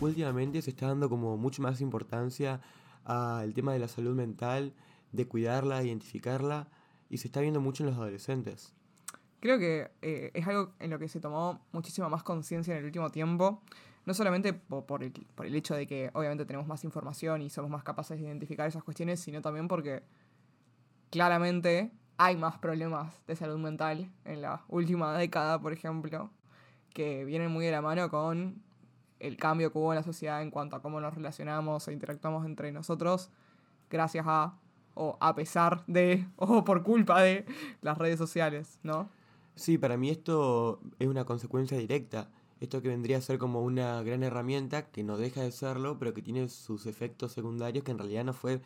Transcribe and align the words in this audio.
Últimamente 0.00 0.62
se 0.62 0.70
está 0.70 0.86
dando 0.86 1.08
como 1.08 1.36
mucho 1.36 1.62
más 1.62 1.80
importancia 1.80 2.60
al 3.04 3.52
tema 3.54 3.72
de 3.72 3.78
la 3.78 3.88
salud 3.88 4.14
mental, 4.14 4.72
de 5.12 5.26
cuidarla, 5.26 5.82
identificarla, 5.82 6.68
y 7.08 7.18
se 7.18 7.28
está 7.28 7.40
viendo 7.40 7.60
mucho 7.60 7.82
en 7.82 7.90
los 7.90 7.98
adolescentes. 7.98 8.72
Creo 9.40 9.58
que 9.58 9.90
eh, 10.02 10.30
es 10.34 10.46
algo 10.46 10.72
en 10.78 10.90
lo 10.90 10.98
que 10.98 11.08
se 11.08 11.18
tomó 11.18 11.60
muchísima 11.72 12.08
más 12.08 12.22
conciencia 12.22 12.72
en 12.72 12.80
el 12.80 12.84
último 12.84 13.10
tiempo, 13.10 13.62
no 14.04 14.14
solamente 14.14 14.52
por, 14.52 15.02
el, 15.02 15.12
por 15.34 15.46
el 15.46 15.54
hecho 15.54 15.74
de 15.74 15.86
que 15.86 16.10
obviamente 16.14 16.44
tenemos 16.44 16.66
más 16.66 16.84
información 16.84 17.42
y 17.42 17.50
somos 17.50 17.70
más 17.70 17.82
capaces 17.82 18.20
de 18.20 18.26
identificar 18.26 18.68
esas 18.68 18.84
cuestiones, 18.84 19.20
sino 19.20 19.40
también 19.40 19.66
porque 19.66 20.02
claramente 21.10 21.90
hay 22.16 22.36
más 22.36 22.58
problemas 22.58 23.14
de 23.26 23.34
salud 23.34 23.58
mental 23.58 24.10
en 24.24 24.42
la 24.42 24.62
última 24.68 25.16
década, 25.16 25.60
por 25.60 25.72
ejemplo, 25.72 26.30
que 26.92 27.24
vienen 27.24 27.50
muy 27.50 27.64
de 27.64 27.72
la 27.72 27.82
mano 27.82 28.10
con 28.10 28.62
el 29.20 29.36
cambio 29.36 29.70
que 29.70 29.78
hubo 29.78 29.92
en 29.92 29.96
la 29.96 30.02
sociedad 30.02 30.42
en 30.42 30.50
cuanto 30.50 30.76
a 30.76 30.82
cómo 30.82 31.00
nos 31.00 31.14
relacionamos 31.14 31.86
e 31.86 31.92
interactuamos 31.92 32.44
entre 32.46 32.72
nosotros, 32.72 33.30
gracias 33.88 34.24
a, 34.26 34.58
o 34.94 35.16
a 35.20 35.34
pesar 35.34 35.84
de, 35.86 36.26
o 36.36 36.64
por 36.64 36.82
culpa 36.82 37.22
de 37.22 37.44
las 37.82 37.96
redes 37.98 38.18
sociales, 38.18 38.78
¿no? 38.82 39.08
Sí, 39.54 39.78
para 39.78 39.96
mí 39.96 40.10
esto 40.10 40.80
es 40.98 41.06
una 41.06 41.24
consecuencia 41.24 41.76
directa. 41.76 42.30
Esto 42.60 42.82
que 42.82 42.88
vendría 42.88 43.18
a 43.18 43.20
ser 43.22 43.38
como 43.38 43.62
una 43.62 44.02
gran 44.02 44.22
herramienta 44.22 44.90
que 44.90 45.02
no 45.02 45.16
deja 45.16 45.42
de 45.42 45.50
serlo, 45.50 45.98
pero 45.98 46.12
que 46.12 46.22
tiene 46.22 46.48
sus 46.48 46.86
efectos 46.86 47.32
secundarios 47.32 47.84
que 47.84 47.90
en 47.90 47.98
realidad 47.98 48.24
no 48.24 48.32
fue 48.34 48.60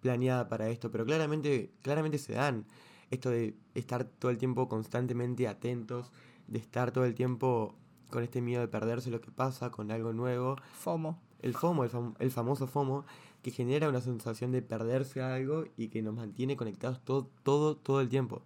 planeada 0.00 0.48
para 0.48 0.68
esto, 0.68 0.90
pero 0.90 1.04
claramente, 1.04 1.70
claramente 1.82 2.18
se 2.18 2.34
dan. 2.34 2.66
Esto 3.10 3.30
de 3.30 3.56
estar 3.74 4.04
todo 4.04 4.30
el 4.30 4.38
tiempo 4.38 4.68
constantemente 4.68 5.48
atentos, 5.48 6.12
de 6.46 6.58
estar 6.58 6.92
todo 6.92 7.04
el 7.04 7.14
tiempo 7.14 7.74
con 8.10 8.22
este 8.22 8.40
miedo 8.40 8.60
de 8.60 8.68
perderse 8.68 9.10
lo 9.10 9.20
que 9.20 9.30
pasa, 9.30 9.70
con 9.70 9.90
algo 9.90 10.12
nuevo. 10.12 10.56
FOMO. 10.74 11.18
El 11.40 11.54
FOMO, 11.54 11.84
el, 12.18 12.30
famoso 12.30 12.66
FOMO, 12.66 13.04
que 13.42 13.50
genera 13.50 13.88
una 13.88 14.00
sensación 14.00 14.52
de 14.52 14.62
perderse 14.62 15.22
algo 15.22 15.64
y 15.76 15.88
que 15.88 16.02
nos 16.02 16.14
mantiene 16.14 16.56
conectados 16.56 17.00
todo, 17.04 17.28
todo, 17.42 17.76
todo 17.76 18.00
el 18.00 18.08
tiempo. 18.08 18.42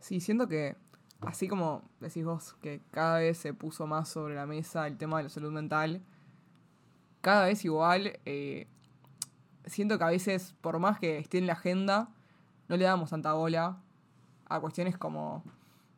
Sí, 0.00 0.20
siento 0.20 0.48
que, 0.48 0.76
así 1.20 1.48
como 1.48 1.82
decís 2.00 2.24
vos, 2.24 2.54
que 2.62 2.80
cada 2.90 3.18
vez 3.18 3.38
se 3.38 3.52
puso 3.52 3.86
más 3.86 4.08
sobre 4.08 4.34
la 4.34 4.46
mesa 4.46 4.86
el 4.86 4.96
tema 4.96 5.18
de 5.18 5.24
la 5.24 5.28
salud 5.28 5.52
mental, 5.52 6.02
cada 7.20 7.46
vez 7.46 7.64
igual, 7.64 8.18
eh, 8.24 8.66
siento 9.66 9.98
que 9.98 10.04
a 10.04 10.08
veces, 10.08 10.54
por 10.60 10.78
más 10.78 10.98
que 10.98 11.18
esté 11.18 11.38
en 11.38 11.46
la 11.46 11.52
agenda, 11.52 12.08
no 12.68 12.76
le 12.76 12.84
damos 12.84 13.10
tanta 13.10 13.34
bola 13.34 13.82
a 14.48 14.60
cuestiones 14.60 14.96
como, 14.96 15.44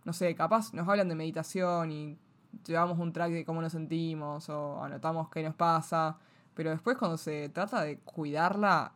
no 0.05 0.13
sé, 0.13 0.35
capaz 0.35 0.73
nos 0.75 0.89
hablan 0.89 1.09
de 1.09 1.15
meditación 1.15 1.93
y 1.93 2.19
llevamos 2.67 2.99
un 2.99 3.13
track 3.13 3.33
de 3.33 3.45
cómo 3.45 3.61
nos 3.61 3.73
sentimos 3.73 4.49
o 4.49 4.83
anotamos 4.83 5.29
qué 5.31 5.43
nos 5.43 5.55
pasa, 5.55 6.17
pero 6.55 6.71
después 6.71 6.97
cuando 6.97 7.17
se 7.17 7.49
trata 7.49 7.83
de 7.83 7.99
cuidarla 7.99 8.93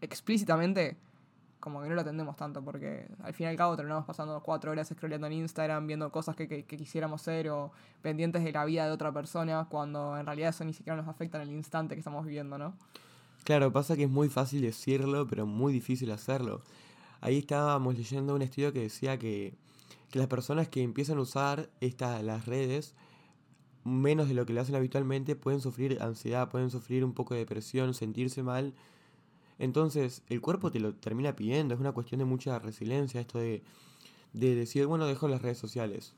explícitamente, 0.00 0.96
como 1.60 1.82
que 1.82 1.88
no 1.88 1.94
lo 1.94 2.00
atendemos 2.02 2.36
tanto, 2.36 2.62
porque 2.62 3.08
al 3.22 3.34
fin 3.34 3.46
y 3.46 3.50
al 3.50 3.56
cabo 3.56 3.76
terminamos 3.76 4.06
pasando 4.06 4.40
cuatro 4.42 4.70
horas 4.70 4.88
scrolleando 4.88 5.26
en 5.26 5.32
Instagram, 5.34 5.86
viendo 5.86 6.10
cosas 6.12 6.36
que, 6.36 6.46
que, 6.46 6.64
quisiéramos 6.64 7.22
ser 7.22 7.50
o 7.50 7.72
pendientes 8.00 8.44
de 8.44 8.52
la 8.52 8.64
vida 8.64 8.86
de 8.86 8.92
otra 8.92 9.12
persona, 9.12 9.66
cuando 9.68 10.16
en 10.16 10.24
realidad 10.24 10.50
eso 10.50 10.64
ni 10.64 10.72
siquiera 10.72 10.96
nos 10.96 11.08
afecta 11.08 11.42
en 11.42 11.48
el 11.48 11.54
instante 11.54 11.94
que 11.94 12.00
estamos 12.00 12.24
viviendo, 12.24 12.58
¿no? 12.58 12.74
Claro, 13.44 13.72
pasa 13.72 13.96
que 13.96 14.04
es 14.04 14.10
muy 14.10 14.28
fácil 14.28 14.62
decirlo, 14.62 15.26
pero 15.26 15.46
muy 15.46 15.72
difícil 15.72 16.10
hacerlo. 16.12 16.62
Ahí 17.20 17.38
estábamos 17.38 17.96
leyendo 17.96 18.34
un 18.34 18.42
estudio 18.42 18.72
que 18.72 18.82
decía 18.82 19.18
que 19.18 19.54
que 20.10 20.18
las 20.18 20.28
personas 20.28 20.68
que 20.68 20.82
empiezan 20.82 21.18
a 21.18 21.22
usar 21.22 21.70
estas 21.80 22.22
las 22.22 22.46
redes 22.46 22.94
menos 23.84 24.28
de 24.28 24.34
lo 24.34 24.46
que 24.46 24.52
lo 24.52 24.60
hacen 24.60 24.74
habitualmente 24.74 25.36
pueden 25.36 25.60
sufrir 25.60 25.98
ansiedad, 26.00 26.48
pueden 26.50 26.70
sufrir 26.70 27.04
un 27.04 27.14
poco 27.14 27.34
de 27.34 27.40
depresión, 27.40 27.94
sentirse 27.94 28.42
mal. 28.42 28.74
Entonces, 29.58 30.22
el 30.28 30.40
cuerpo 30.40 30.70
te 30.70 30.80
lo 30.80 30.94
termina 30.94 31.34
pidiendo, 31.34 31.74
es 31.74 31.80
una 31.80 31.92
cuestión 31.92 32.18
de 32.20 32.24
mucha 32.24 32.58
resiliencia 32.58 33.20
esto 33.20 33.38
de, 33.38 33.62
de 34.32 34.54
decir, 34.54 34.86
bueno, 34.86 35.06
dejo 35.06 35.28
las 35.28 35.42
redes 35.42 35.58
sociales. 35.58 36.14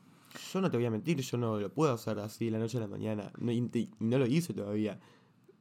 Yo 0.52 0.60
no 0.60 0.70
te 0.70 0.76
voy 0.76 0.86
a 0.86 0.90
mentir, 0.90 1.20
yo 1.20 1.38
no 1.38 1.58
lo 1.58 1.72
puedo 1.72 1.92
hacer 1.92 2.18
así 2.18 2.46
de 2.46 2.50
la 2.52 2.58
noche 2.58 2.76
a 2.76 2.80
la 2.80 2.86
mañana, 2.86 3.32
y, 3.40 3.90
no 3.98 4.18
lo 4.18 4.26
hice 4.26 4.52
todavía. 4.52 4.98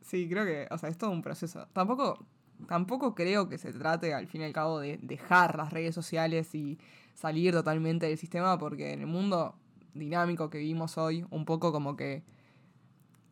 Sí, 0.01 0.28
creo 0.29 0.45
que, 0.45 0.68
o 0.72 0.78
sea, 0.78 0.89
es 0.89 0.97
todo 0.97 1.12
un 1.12 1.22
proceso. 1.22 1.68
Tampoco, 1.73 2.25
tampoco 2.68 3.16
creo 3.16 3.47
que 3.50 3.57
se 3.57 3.73
trate 3.73 4.13
al 4.13 4.28
fin 4.28 4.41
y 4.41 4.44
al 4.45 4.53
cabo 4.53 4.79
de 4.79 4.97
dejar 5.01 5.57
las 5.57 5.72
redes 5.72 5.95
sociales 5.95 6.53
y 6.53 6.78
salir 7.19 7.53
totalmente 7.53 8.07
del 8.07 8.18
sistema 8.18 8.57
porque 8.57 8.94
en 8.94 9.02
el 9.02 9.07
mundo 9.07 9.56
dinámico 9.94 10.50
que 10.50 10.59
vivimos 10.59 10.97
hoy, 10.97 11.25
un 11.30 11.44
poco 11.44 11.72
como 11.72 11.96
que 11.97 12.24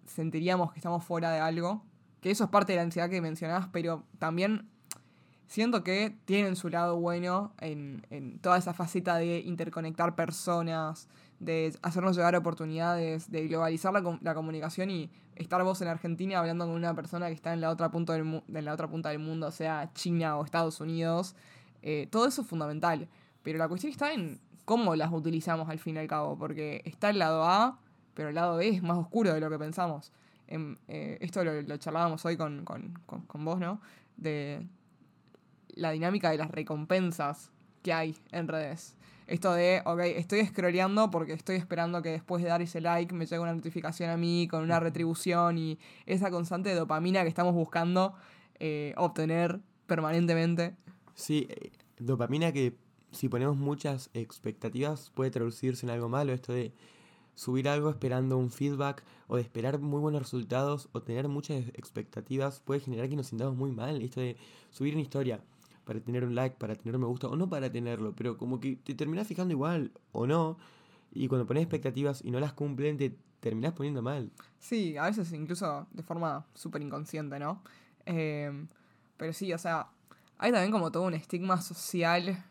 sentiríamos 0.05 0.73
que 0.73 0.79
estamos 0.79 1.05
fuera 1.05 1.31
de 1.31 1.39
algo, 1.39 1.83
que 2.19 2.31
eso 2.31 2.43
es 2.43 2.49
parte 2.49 2.73
de 2.73 2.77
la 2.77 2.83
ansiedad 2.83 3.09
que 3.09 3.21
mencionás, 3.21 3.69
pero 3.71 4.03
también 4.19 4.67
siento 5.47 5.83
que 5.83 6.17
tienen 6.25 6.57
su 6.57 6.67
lado 6.67 6.97
bueno 6.97 7.53
en, 7.61 8.05
en 8.09 8.39
toda 8.39 8.57
esa 8.57 8.73
faceta 8.73 9.15
de 9.15 9.39
interconectar 9.39 10.15
personas, 10.15 11.07
de 11.39 11.73
hacernos 11.81 12.17
llegar 12.17 12.35
oportunidades, 12.35 13.31
de 13.31 13.47
globalizar 13.47 13.93
la, 13.93 14.19
la, 14.21 14.33
comunicación 14.33 14.89
y 14.89 15.09
estar 15.35 15.63
vos 15.63 15.81
en 15.81 15.87
Argentina 15.87 16.39
hablando 16.39 16.65
con 16.65 16.75
una 16.75 16.93
persona 16.93 17.27
que 17.27 17.33
está 17.33 17.53
en 17.53 17.61
la 17.61 17.69
otra, 17.69 17.89
punto 17.89 18.11
del, 18.11 18.43
en 18.53 18.65
la 18.65 18.73
otra 18.73 18.89
punta 18.89 19.09
del 19.09 19.19
mundo, 19.19 19.51
sea 19.51 19.91
China 19.93 20.37
o 20.37 20.43
Estados 20.43 20.81
Unidos. 20.81 21.35
Eh, 21.83 22.07
todo 22.11 22.27
eso 22.27 22.41
es 22.41 22.47
fundamental. 22.47 23.07
Pero 23.47 23.59
la 23.59 23.69
cuestión 23.69 23.93
está 23.93 24.11
en 24.11 24.41
cómo 24.65 24.97
las 24.97 25.09
utilizamos 25.09 25.69
al 25.69 25.79
fin 25.79 25.95
y 25.95 25.99
al 25.99 26.07
cabo, 26.07 26.37
porque 26.37 26.81
está 26.83 27.11
el 27.11 27.17
lado 27.17 27.45
A, 27.45 27.79
pero 28.13 28.27
el 28.27 28.35
lado 28.35 28.57
B 28.57 28.67
es 28.67 28.83
más 28.83 28.97
oscuro 28.97 29.33
de 29.33 29.39
lo 29.39 29.49
que 29.49 29.57
pensamos. 29.57 30.11
Em, 30.47 30.75
eh, 30.89 31.17
esto 31.21 31.45
lo, 31.45 31.77
charlábamos 31.77 32.25
hoy 32.25 32.35
con, 32.35 32.65
vos, 33.35 33.57
¿no? 33.57 33.79
De 34.17 34.67
la 35.69 35.91
dinámica 35.91 36.29
de 36.29 36.39
las 36.39 36.51
recompensas 36.51 37.49
que 37.83 37.93
hay 37.93 38.17
en 38.33 38.49
redes. 38.49 38.97
Esto 39.27 39.53
de, 39.53 39.81
ok, 39.85 40.01
estoy 40.01 40.45
scrolleando 40.45 41.09
porque 41.09 41.31
estoy 41.31 41.55
esperando 41.55 42.01
que 42.01 42.09
después 42.09 42.43
de 42.43 42.49
dar 42.49 42.61
ese 42.61 42.81
like 42.81 43.15
me 43.15 43.27
llegue 43.27 43.39
una 43.39 43.53
notificación 43.53 44.09
a 44.09 44.17
mí 44.17 44.49
con 44.51 44.61
una 44.61 44.81
retribución 44.81 45.57
y 45.57 45.79
esa 46.05 46.31
constante 46.31 46.75
dopamina 46.75 47.23
que 47.23 47.29
estamos 47.29 47.53
buscando 47.53 48.13
eh, 48.59 48.93
obtener 48.97 49.61
permanentemente. 49.85 50.75
Sí, 51.13 51.47
eh, 51.49 51.71
dopamina 51.97 52.51
que 52.51 52.75
si 53.17 53.29
ponemos 53.29 53.57
muchas 53.57 54.11
expectativas 54.13 55.09
puede 55.09 55.31
traducirse 55.31 55.85
en 55.85 55.89
algo 55.89 56.07
malo, 56.07 56.33
esto 56.33 56.53
de 56.53 56.71
subir 57.33 57.67
algo 57.67 57.89
esperando 57.89 58.37
un 58.37 58.51
feedback 58.51 59.03
o 59.27 59.37
de 59.37 59.41
esperar 59.41 59.79
muy 59.79 59.99
buenos 59.99 60.21
resultados 60.21 60.87
o 60.91 61.01
tener 61.01 61.27
muchas 61.27 61.67
expectativas 61.69 62.59
puede 62.59 62.79
generar 62.79 63.09
que 63.09 63.15
nos 63.15 63.27
sintamos 63.27 63.55
muy 63.55 63.71
mal, 63.71 64.01
esto 64.03 64.21
de 64.21 64.37
subir 64.69 64.93
una 64.93 65.01
historia 65.01 65.41
para 65.83 65.99
tener 65.99 66.25
un 66.25 66.35
like, 66.35 66.57
para 66.57 66.75
tener 66.75 66.95
un 66.95 67.01
me 67.01 67.07
gusta 67.07 67.27
o 67.27 67.35
no 67.35 67.49
para 67.49 67.71
tenerlo, 67.71 68.13
pero 68.15 68.37
como 68.37 68.59
que 68.59 68.75
te 68.75 68.93
terminas 68.93 69.27
fijando 69.27 69.51
igual 69.51 69.91
o 70.11 70.27
no 70.27 70.57
y 71.11 71.27
cuando 71.27 71.47
pones 71.47 71.63
expectativas 71.63 72.23
y 72.23 72.29
no 72.29 72.39
las 72.39 72.53
cumplen 72.53 72.97
te 72.97 73.17
terminas 73.39 73.73
poniendo 73.73 74.03
mal. 74.03 74.31
Sí, 74.59 74.95
a 74.95 75.05
veces 75.05 75.33
incluso 75.33 75.87
de 75.91 76.03
forma 76.03 76.45
súper 76.53 76.83
inconsciente, 76.83 77.39
¿no? 77.39 77.63
Eh, 78.05 78.67
pero 79.15 79.33
sí, 79.33 79.51
o 79.53 79.57
sea, 79.57 79.87
hay 80.37 80.51
también 80.51 80.71
como 80.71 80.91
todo 80.91 81.03
un 81.03 81.15
estigma 81.15 81.59
social 81.61 82.43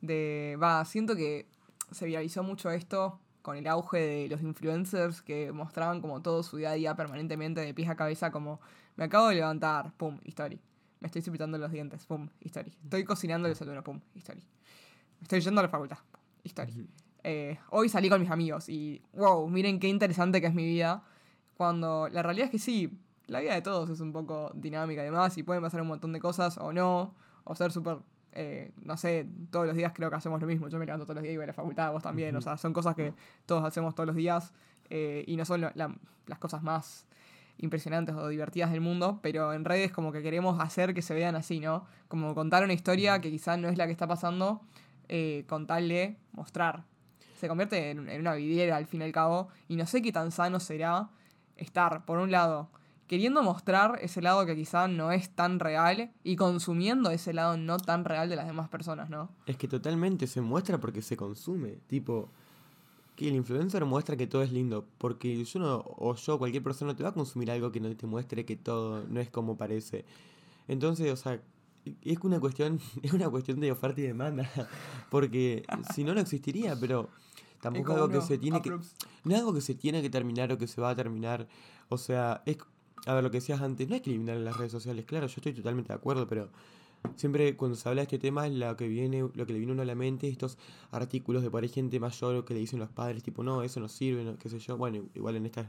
de, 0.00 0.58
va, 0.62 0.84
siento 0.84 1.16
que 1.16 1.46
se 1.90 2.06
viralizó 2.06 2.42
mucho 2.42 2.70
esto 2.70 3.20
con 3.42 3.56
el 3.56 3.66
auge 3.66 3.98
de 3.98 4.28
los 4.28 4.42
influencers 4.42 5.22
que 5.22 5.52
mostraban 5.52 6.00
como 6.00 6.20
todo 6.20 6.42
su 6.42 6.58
día 6.58 6.70
a 6.70 6.74
día 6.74 6.94
permanentemente 6.94 7.60
de 7.60 7.72
pies 7.72 7.88
a 7.88 7.96
cabeza 7.96 8.30
como 8.30 8.60
me 8.96 9.04
acabo 9.04 9.28
de 9.28 9.36
levantar, 9.36 9.92
pum, 9.96 10.18
history. 10.24 10.60
Me 11.00 11.06
estoy 11.06 11.22
cepillando 11.22 11.56
los 11.56 11.70
dientes, 11.70 12.04
pum, 12.04 12.28
history. 12.40 12.74
Estoy 12.82 13.04
cocinando 13.04 13.46
el 13.46 13.54
desayuno, 13.54 13.82
pum, 13.84 14.00
history. 14.14 14.40
Me 15.20 15.22
estoy 15.22 15.40
yendo 15.40 15.60
a 15.60 15.62
la 15.62 15.68
facultad, 15.68 15.98
history. 16.42 16.88
Eh, 17.22 17.58
hoy 17.70 17.88
salí 17.88 18.08
con 18.08 18.20
mis 18.20 18.30
amigos 18.30 18.68
y 18.68 19.00
wow, 19.12 19.48
miren 19.48 19.78
qué 19.78 19.88
interesante 19.88 20.40
que 20.40 20.48
es 20.48 20.54
mi 20.54 20.64
vida. 20.64 21.04
Cuando 21.56 22.08
la 22.08 22.22
realidad 22.22 22.46
es 22.46 22.50
que 22.50 22.58
sí, 22.58 22.98
la 23.28 23.40
vida 23.40 23.54
de 23.54 23.62
todos 23.62 23.88
es 23.90 24.00
un 24.00 24.12
poco 24.12 24.50
dinámica 24.54 25.02
y 25.02 25.04
demás 25.04 25.38
y 25.38 25.42
pueden 25.42 25.62
pasar 25.62 25.80
un 25.82 25.88
montón 25.88 26.12
de 26.12 26.20
cosas 26.20 26.58
o 26.58 26.72
no, 26.72 27.14
o 27.44 27.54
ser 27.54 27.70
súper 27.70 27.98
eh, 28.40 28.70
no 28.84 28.96
sé, 28.96 29.26
todos 29.50 29.66
los 29.66 29.74
días 29.74 29.92
creo 29.92 30.10
que 30.10 30.16
hacemos 30.16 30.40
lo 30.40 30.46
mismo. 30.46 30.68
Yo 30.68 30.78
me 30.78 30.86
levanto 30.86 31.04
todos 31.04 31.16
los 31.16 31.24
días 31.24 31.34
y 31.34 31.36
voy 31.36 31.42
a 31.42 31.48
la 31.48 31.52
facultad, 31.52 31.90
vos 31.90 32.04
también. 32.04 32.36
O 32.36 32.40
sea, 32.40 32.56
son 32.56 32.72
cosas 32.72 32.94
que 32.94 33.12
todos 33.46 33.64
hacemos 33.64 33.96
todos 33.96 34.06
los 34.06 34.14
días 34.14 34.52
eh, 34.90 35.24
y 35.26 35.36
no 35.36 35.44
son 35.44 35.62
las 35.62 36.38
cosas 36.38 36.62
más 36.62 37.08
impresionantes 37.58 38.14
o 38.14 38.28
divertidas 38.28 38.70
del 38.70 38.80
mundo, 38.80 39.18
pero 39.22 39.52
en 39.52 39.64
redes 39.64 39.90
como 39.90 40.12
que 40.12 40.22
queremos 40.22 40.60
hacer 40.60 40.94
que 40.94 41.02
se 41.02 41.14
vean 41.14 41.34
así, 41.34 41.58
¿no? 41.58 41.84
Como 42.06 42.32
contar 42.36 42.62
una 42.62 42.74
historia 42.74 43.20
que 43.20 43.28
quizás 43.28 43.58
no 43.58 43.68
es 43.68 43.76
la 43.76 43.86
que 43.86 43.92
está 43.92 44.06
pasando, 44.06 44.60
eh, 45.08 45.44
contarle, 45.48 46.16
mostrar. 46.30 46.84
Se 47.34 47.48
convierte 47.48 47.90
en, 47.90 48.08
en 48.08 48.20
una 48.20 48.34
vidriera 48.34 48.76
al 48.76 48.86
fin 48.86 49.00
y 49.00 49.04
al 49.04 49.12
cabo 49.12 49.48
y 49.66 49.74
no 49.74 49.84
sé 49.84 50.00
qué 50.00 50.12
tan 50.12 50.30
sano 50.30 50.60
será 50.60 51.08
estar, 51.56 52.04
por 52.04 52.18
un 52.18 52.30
lado, 52.30 52.70
queriendo 53.08 53.42
mostrar 53.42 53.98
ese 54.02 54.22
lado 54.22 54.46
que 54.46 54.54
quizá 54.54 54.86
no 54.86 55.10
es 55.10 55.30
tan 55.30 55.58
real 55.58 56.12
y 56.22 56.36
consumiendo 56.36 57.10
ese 57.10 57.32
lado 57.32 57.56
no 57.56 57.78
tan 57.78 58.04
real 58.04 58.28
de 58.28 58.36
las 58.36 58.46
demás 58.46 58.68
personas, 58.68 59.10
¿no? 59.10 59.30
Es 59.46 59.56
que 59.56 59.66
totalmente 59.66 60.26
se 60.26 60.40
muestra 60.40 60.78
porque 60.78 61.02
se 61.02 61.16
consume. 61.16 61.78
Tipo, 61.88 62.28
que 63.16 63.28
el 63.28 63.34
influencer 63.34 63.84
muestra 63.84 64.16
que 64.16 64.28
todo 64.28 64.42
es 64.42 64.52
lindo, 64.52 64.86
porque 64.98 65.44
yo 65.44 65.58
no, 65.58 65.82
o 65.84 66.14
yo, 66.14 66.38
cualquier 66.38 66.62
persona 66.62 66.92
no 66.92 66.96
te 66.96 67.02
va 67.02 67.08
a 67.08 67.14
consumir 67.14 67.50
algo 67.50 67.72
que 67.72 67.80
no 67.80 67.94
te 67.96 68.06
muestre 68.06 68.44
que 68.44 68.54
todo 68.54 69.02
no 69.08 69.18
es 69.18 69.30
como 69.30 69.56
parece. 69.56 70.04
Entonces, 70.68 71.10
o 71.10 71.16
sea, 71.16 71.40
es 72.02 72.18
una 72.22 72.38
cuestión, 72.38 72.78
es 73.02 73.12
una 73.12 73.28
cuestión 73.30 73.58
de 73.58 73.72
oferta 73.72 74.00
y 74.02 74.04
demanda, 74.04 74.48
porque 75.10 75.64
si 75.94 76.04
no 76.04 76.14
no 76.14 76.20
existiría, 76.20 76.76
pero 76.78 77.08
tampoco 77.60 77.90
es 77.90 77.98
algo 77.98 78.08
que 78.10 78.20
se 78.20 78.38
tiene 78.38 78.62
que 78.62 78.70
no 78.70 79.34
es 79.34 79.38
algo 79.38 79.52
que 79.54 79.62
se 79.62 79.74
tiene 79.74 80.00
que 80.02 80.10
terminar 80.10 80.52
o 80.52 80.58
que 80.58 80.66
se 80.66 80.80
va 80.80 80.90
a 80.90 80.94
terminar. 80.94 81.48
O 81.88 81.96
sea, 81.96 82.42
es 82.44 82.58
a 83.06 83.14
ver 83.14 83.24
lo 83.24 83.30
que 83.30 83.38
decías 83.38 83.60
antes, 83.60 83.88
no 83.88 83.94
hay 83.94 84.00
que 84.00 84.10
eliminar 84.10 84.36
las 84.38 84.56
redes 84.56 84.72
sociales, 84.72 85.04
claro, 85.04 85.26
yo 85.26 85.34
estoy 85.36 85.52
totalmente 85.52 85.88
de 85.88 85.94
acuerdo, 85.94 86.26
pero 86.26 86.50
siempre 87.16 87.56
cuando 87.56 87.76
se 87.76 87.88
habla 87.88 88.00
de 88.00 88.04
este 88.04 88.18
tema, 88.18 88.48
lo 88.48 88.76
que 88.76 88.88
viene, 88.88 89.20
lo 89.20 89.46
que 89.46 89.52
le 89.52 89.58
viene 89.58 89.72
uno 89.72 89.82
a 89.82 89.84
la 89.84 89.94
mente, 89.94 90.28
estos 90.28 90.58
artículos 90.90 91.42
de 91.42 91.50
por 91.50 91.66
gente 91.68 92.00
mayor 92.00 92.44
que 92.44 92.54
le 92.54 92.60
dicen 92.60 92.78
los 92.78 92.90
padres, 92.90 93.22
tipo, 93.22 93.42
no, 93.42 93.62
eso 93.62 93.80
no 93.80 93.88
sirve, 93.88 94.24
no, 94.24 94.36
qué 94.38 94.48
sé 94.48 94.58
yo. 94.58 94.76
Bueno, 94.76 95.04
igual 95.14 95.36
en 95.36 95.46
estas 95.46 95.66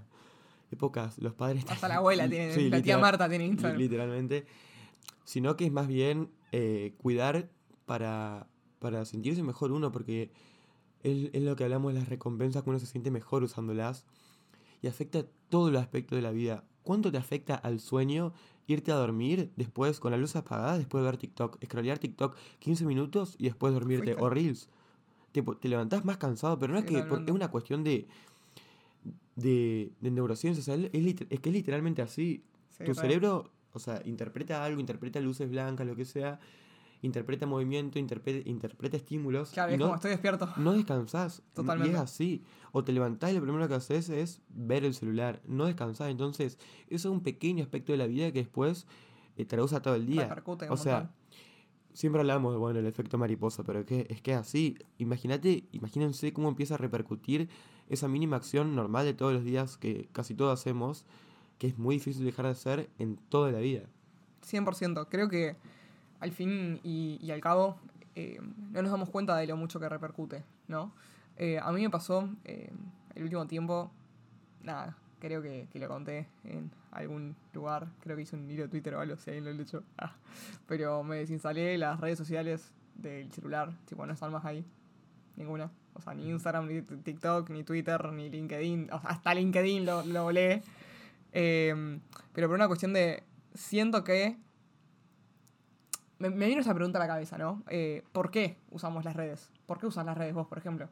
épocas 0.72 1.18
los 1.20 1.34
padres... 1.34 1.66
Hasta 1.68 1.88
la 1.88 1.98
abuela 1.98 2.30
tiene, 2.30 2.70
la 2.70 2.82
tía 2.82 2.98
Marta 2.98 3.30
tiene 3.30 3.46
Instagram. 3.46 3.80
Literalmente. 3.80 4.46
Sino 5.24 5.56
que 5.56 5.66
es 5.66 5.72
más 5.72 5.88
bien 5.88 6.30
eh, 6.52 6.94
cuidar 6.98 7.50
para, 7.86 8.48
para 8.80 9.06
sentirse 9.06 9.44
mejor 9.44 9.72
uno, 9.72 9.92
porque 9.92 10.32
es, 11.04 11.30
es 11.34 11.44
lo 11.44 11.56
que 11.56 11.64
hablamos 11.64 11.94
de 11.94 12.00
las 12.00 12.10
recompensas, 12.10 12.64
que 12.64 12.70
uno 12.70 12.80
se 12.80 12.86
siente 12.86 13.12
mejor 13.12 13.44
usándolas. 13.44 14.06
Y 14.82 14.88
afecta 14.88 15.26
todo 15.50 15.70
el 15.70 15.76
aspecto 15.76 16.16
de 16.16 16.22
la 16.22 16.32
vida. 16.32 16.64
¿Cuánto 16.84 17.12
te 17.12 17.18
afecta 17.18 17.56
al 17.56 17.80
sueño 17.80 18.34
irte 18.74 18.92
a 18.92 18.96
dormir 18.96 19.52
después 19.56 20.00
con 20.00 20.12
la 20.12 20.18
luz 20.18 20.36
apagada, 20.36 20.78
después 20.78 21.04
de 21.04 21.10
ver 21.10 21.18
TikTok, 21.18 21.64
scrollear 21.66 21.98
TikTok 21.98 22.36
15 22.60 22.86
minutos 22.86 23.36
y 23.38 23.46
después 23.46 23.74
dormirte, 23.74 24.16
o 24.20 24.30
Reels. 24.30 24.70
Te, 25.32 25.42
te 25.42 25.68
levantás 25.68 26.06
más 26.06 26.18
cansado, 26.18 26.58
pero 26.58 26.74
no 26.74 26.80
es 26.80 26.86
que 26.86 27.00
es 27.00 27.32
una 27.32 27.50
cuestión 27.50 27.84
de, 27.84 28.08
de, 29.36 29.92
de 30.00 30.12
neurociencia, 30.12 30.74
es, 30.74 30.90
es, 30.94 31.40
que 31.40 31.50
es 31.50 31.54
literalmente 31.54 32.02
así. 32.02 32.44
tu 32.86 32.94
cerebro, 32.94 33.52
o 33.74 33.80
sea, 33.80 34.02
interpreta 34.06 34.64
algo, 34.64 34.80
interpreta 34.80 35.20
luces 35.20 35.50
blancas, 35.50 35.86
lo 35.86 35.96
que 35.96 36.06
sea, 36.06 36.40
interpreta 37.02 37.46
movimiento, 37.46 38.00
interpreta, 38.00 38.48
interpreta 38.50 38.98
estímulos. 38.98 39.52
Claro, 39.52 39.72
es 39.72 39.80
no, 39.80 39.86
como 39.86 39.96
estoy 39.96 40.12
despierto. 40.12 40.50
No 40.58 40.74
descansás. 40.74 41.42
Totalmente. 41.54 41.92
Y 41.94 41.96
es 41.96 42.02
así. 42.02 42.44
O 42.72 42.84
te 42.84 42.92
levantás 42.92 43.32
y 43.32 43.36
lo 43.36 43.42
primero 43.42 43.68
que 43.68 43.76
haces 43.76 44.10
es 44.10 44.42
ver 44.50 44.84
el 44.84 44.94
celular. 44.94 45.42
No 45.46 45.66
descansás. 45.66 46.10
Entonces, 46.10 46.58
eso 46.88 47.10
es 47.10 47.14
un 47.14 47.22
pequeño 47.22 47.64
aspecto 47.64 47.92
de 47.92 47.98
la 47.98 48.08
vida 48.08 48.32
que 48.32 48.40
después 48.40 48.86
eh, 49.38 49.46
te 49.46 49.62
usa 49.62 49.82
todo 49.82 49.96
el 49.96 50.06
día. 50.06 50.44
o 50.70 50.78
sea, 50.78 51.12
siempre 51.94 52.22
hablamos 52.22 52.54
de, 52.54 52.60
bueno, 52.60 52.80
el 52.80 52.86
efecto 52.86 53.18
mariposa, 53.18 53.64
pero 53.64 53.80
es 53.80 53.86
que 53.86 54.08
es 54.10 54.22
que 54.22 54.34
así. 54.34 54.78
Imagínate, 54.98 55.64
imagínense 55.72 56.34
cómo 56.34 56.50
empieza 56.50 56.76
a 56.76 56.78
repercutir 56.78 57.50
esa 57.88 58.08
mínima 58.08 58.36
acción 58.36 58.76
normal 58.76 59.06
de 59.06 59.14
todos 59.14 59.34
los 59.34 59.44
días 59.44 59.78
que 59.78 60.10
casi 60.12 60.36
todos 60.36 60.58
hacemos, 60.60 61.06
que 61.58 61.68
es 61.68 61.78
muy 61.78 61.96
difícil 61.96 62.26
dejar 62.26 62.46
de 62.46 62.52
hacer 62.52 62.90
en 63.00 63.18
toda 63.30 63.52
la 63.52 63.60
vida. 63.60 63.90
100%. 64.46 65.08
Creo 65.10 65.30
que 65.30 65.58
al 66.20 66.32
fin 66.32 66.80
y, 66.84 67.30
al 67.32 67.42
cabo 67.42 67.78
eh, 68.16 68.40
no 68.72 68.82
nos 68.82 68.92
damos 68.92 69.10
cuenta 69.10 69.36
de 69.38 69.48
lo 69.48 69.58
mucho 69.58 69.80
que 69.80 69.88
repercute, 69.88 70.44
¿no? 70.68 70.94
Eh, 71.38 71.60
a 71.62 71.72
mí 71.72 71.82
me 71.82 71.90
pasó 71.90 72.30
eh, 72.44 72.72
el 73.16 73.24
último 73.24 73.48
tiempo, 73.48 73.92
nada, 74.62 74.98
creo 75.20 75.42
que, 75.42 75.68
lo 75.74 75.88
conté 75.88 76.28
en 76.44 76.72
algún 76.92 77.36
lugar, 77.54 77.88
creo 78.02 78.18
que 78.18 78.24
hice 78.24 78.36
un 78.36 78.50
hilo 78.50 78.64
de 78.64 78.70
Twitter 78.70 78.96
o 78.96 79.00
algo, 79.00 79.16
si 79.18 79.30
alguien 79.30 79.46
lo 79.46 79.52
ha 79.52 79.54
hecho, 79.64 79.84
ah, 79.98 80.16
pero 80.68 81.04
me 81.04 81.18
desinstalé 81.18 81.78
las 81.78 82.00
redes 82.00 82.18
sociales 82.18 82.74
del 82.96 83.32
celular, 83.32 83.74
tipo, 83.86 84.06
no 84.06 84.14
están 84.14 84.32
más 84.32 84.44
ahí, 84.46 84.66
ninguna. 85.38 85.72
O 85.94 86.02
sea, 86.02 86.14
ni 86.14 86.30
Instagram, 86.30 86.68
ni 86.68 86.82
TikTok, 86.82 87.50
ni 87.50 87.64
Twitter, 87.64 88.12
ni 88.14 88.30
LinkedIn, 88.30 88.90
o 88.92 89.02
sea, 89.02 89.10
hasta 89.10 89.34
LinkedIn 89.34 89.86
lo, 89.86 90.06
lo 90.06 90.24
volé. 90.24 90.64
pero 91.32 92.48
por 92.48 92.56
una 92.56 92.68
cuestión 92.68 92.94
de, 92.94 93.24
siento 93.54 94.04
que 94.04 94.38
me, 96.20 96.30
me, 96.30 96.48
vino 96.48 96.62
esa 96.62 96.74
pregunta 96.74 97.00
a 97.00 97.02
la 97.02 97.08
cabeza, 97.08 97.38
¿no? 97.38 97.64
Eh, 97.70 98.04
¿Por 98.12 98.30
qué 98.30 98.58
usamos 98.72 99.04
las 99.06 99.16
redes? 99.16 99.52
¿Por 99.66 99.80
qué 99.80 99.88
usas 99.88 100.06
las 100.06 100.18
redes 100.18 100.34
vos, 100.34 100.48
por 100.48 100.58
ejemplo? 100.58 100.90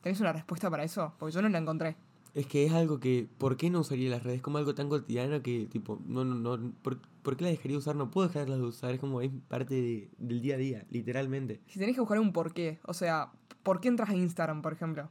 ¿Tenés 0.00 0.20
una 0.20 0.32
respuesta 0.32 0.70
para 0.70 0.84
eso? 0.84 1.12
Porque 1.18 1.34
yo 1.34 1.42
no 1.42 1.48
la 1.48 1.58
encontré. 1.58 1.96
Es 2.34 2.46
que 2.46 2.64
es 2.64 2.72
algo 2.72 3.00
que, 3.00 3.28
¿por 3.38 3.56
qué 3.56 3.70
no 3.70 3.80
usaría 3.80 4.08
las 4.08 4.22
redes? 4.22 4.40
Como 4.40 4.58
algo 4.58 4.74
tan 4.74 4.88
cotidiano 4.88 5.42
que, 5.42 5.66
tipo, 5.66 6.00
no, 6.06 6.24
no, 6.24 6.56
no, 6.56 6.72
¿por, 6.82 7.36
qué 7.36 7.44
la 7.44 7.50
dejaría 7.50 7.76
usar? 7.76 7.96
No 7.96 8.10
puedo 8.10 8.28
dejarlas 8.28 8.58
de 8.58 8.64
usar, 8.64 8.92
es 8.92 9.00
como, 9.00 9.20
es 9.20 9.32
parte 9.48 10.08
del 10.18 10.40
día 10.40 10.54
a 10.54 10.58
día, 10.58 10.86
literalmente. 10.90 11.60
Si 11.66 11.80
tenés 11.80 11.96
que 11.96 12.00
buscar 12.00 12.20
un 12.20 12.32
por 12.32 12.54
qué, 12.54 12.78
o 12.86 12.94
sea, 12.94 13.32
¿por 13.64 13.80
qué 13.80 13.88
entras 13.88 14.10
a 14.10 14.14
Instagram, 14.14 14.62
por 14.62 14.72
ejemplo? 14.72 15.10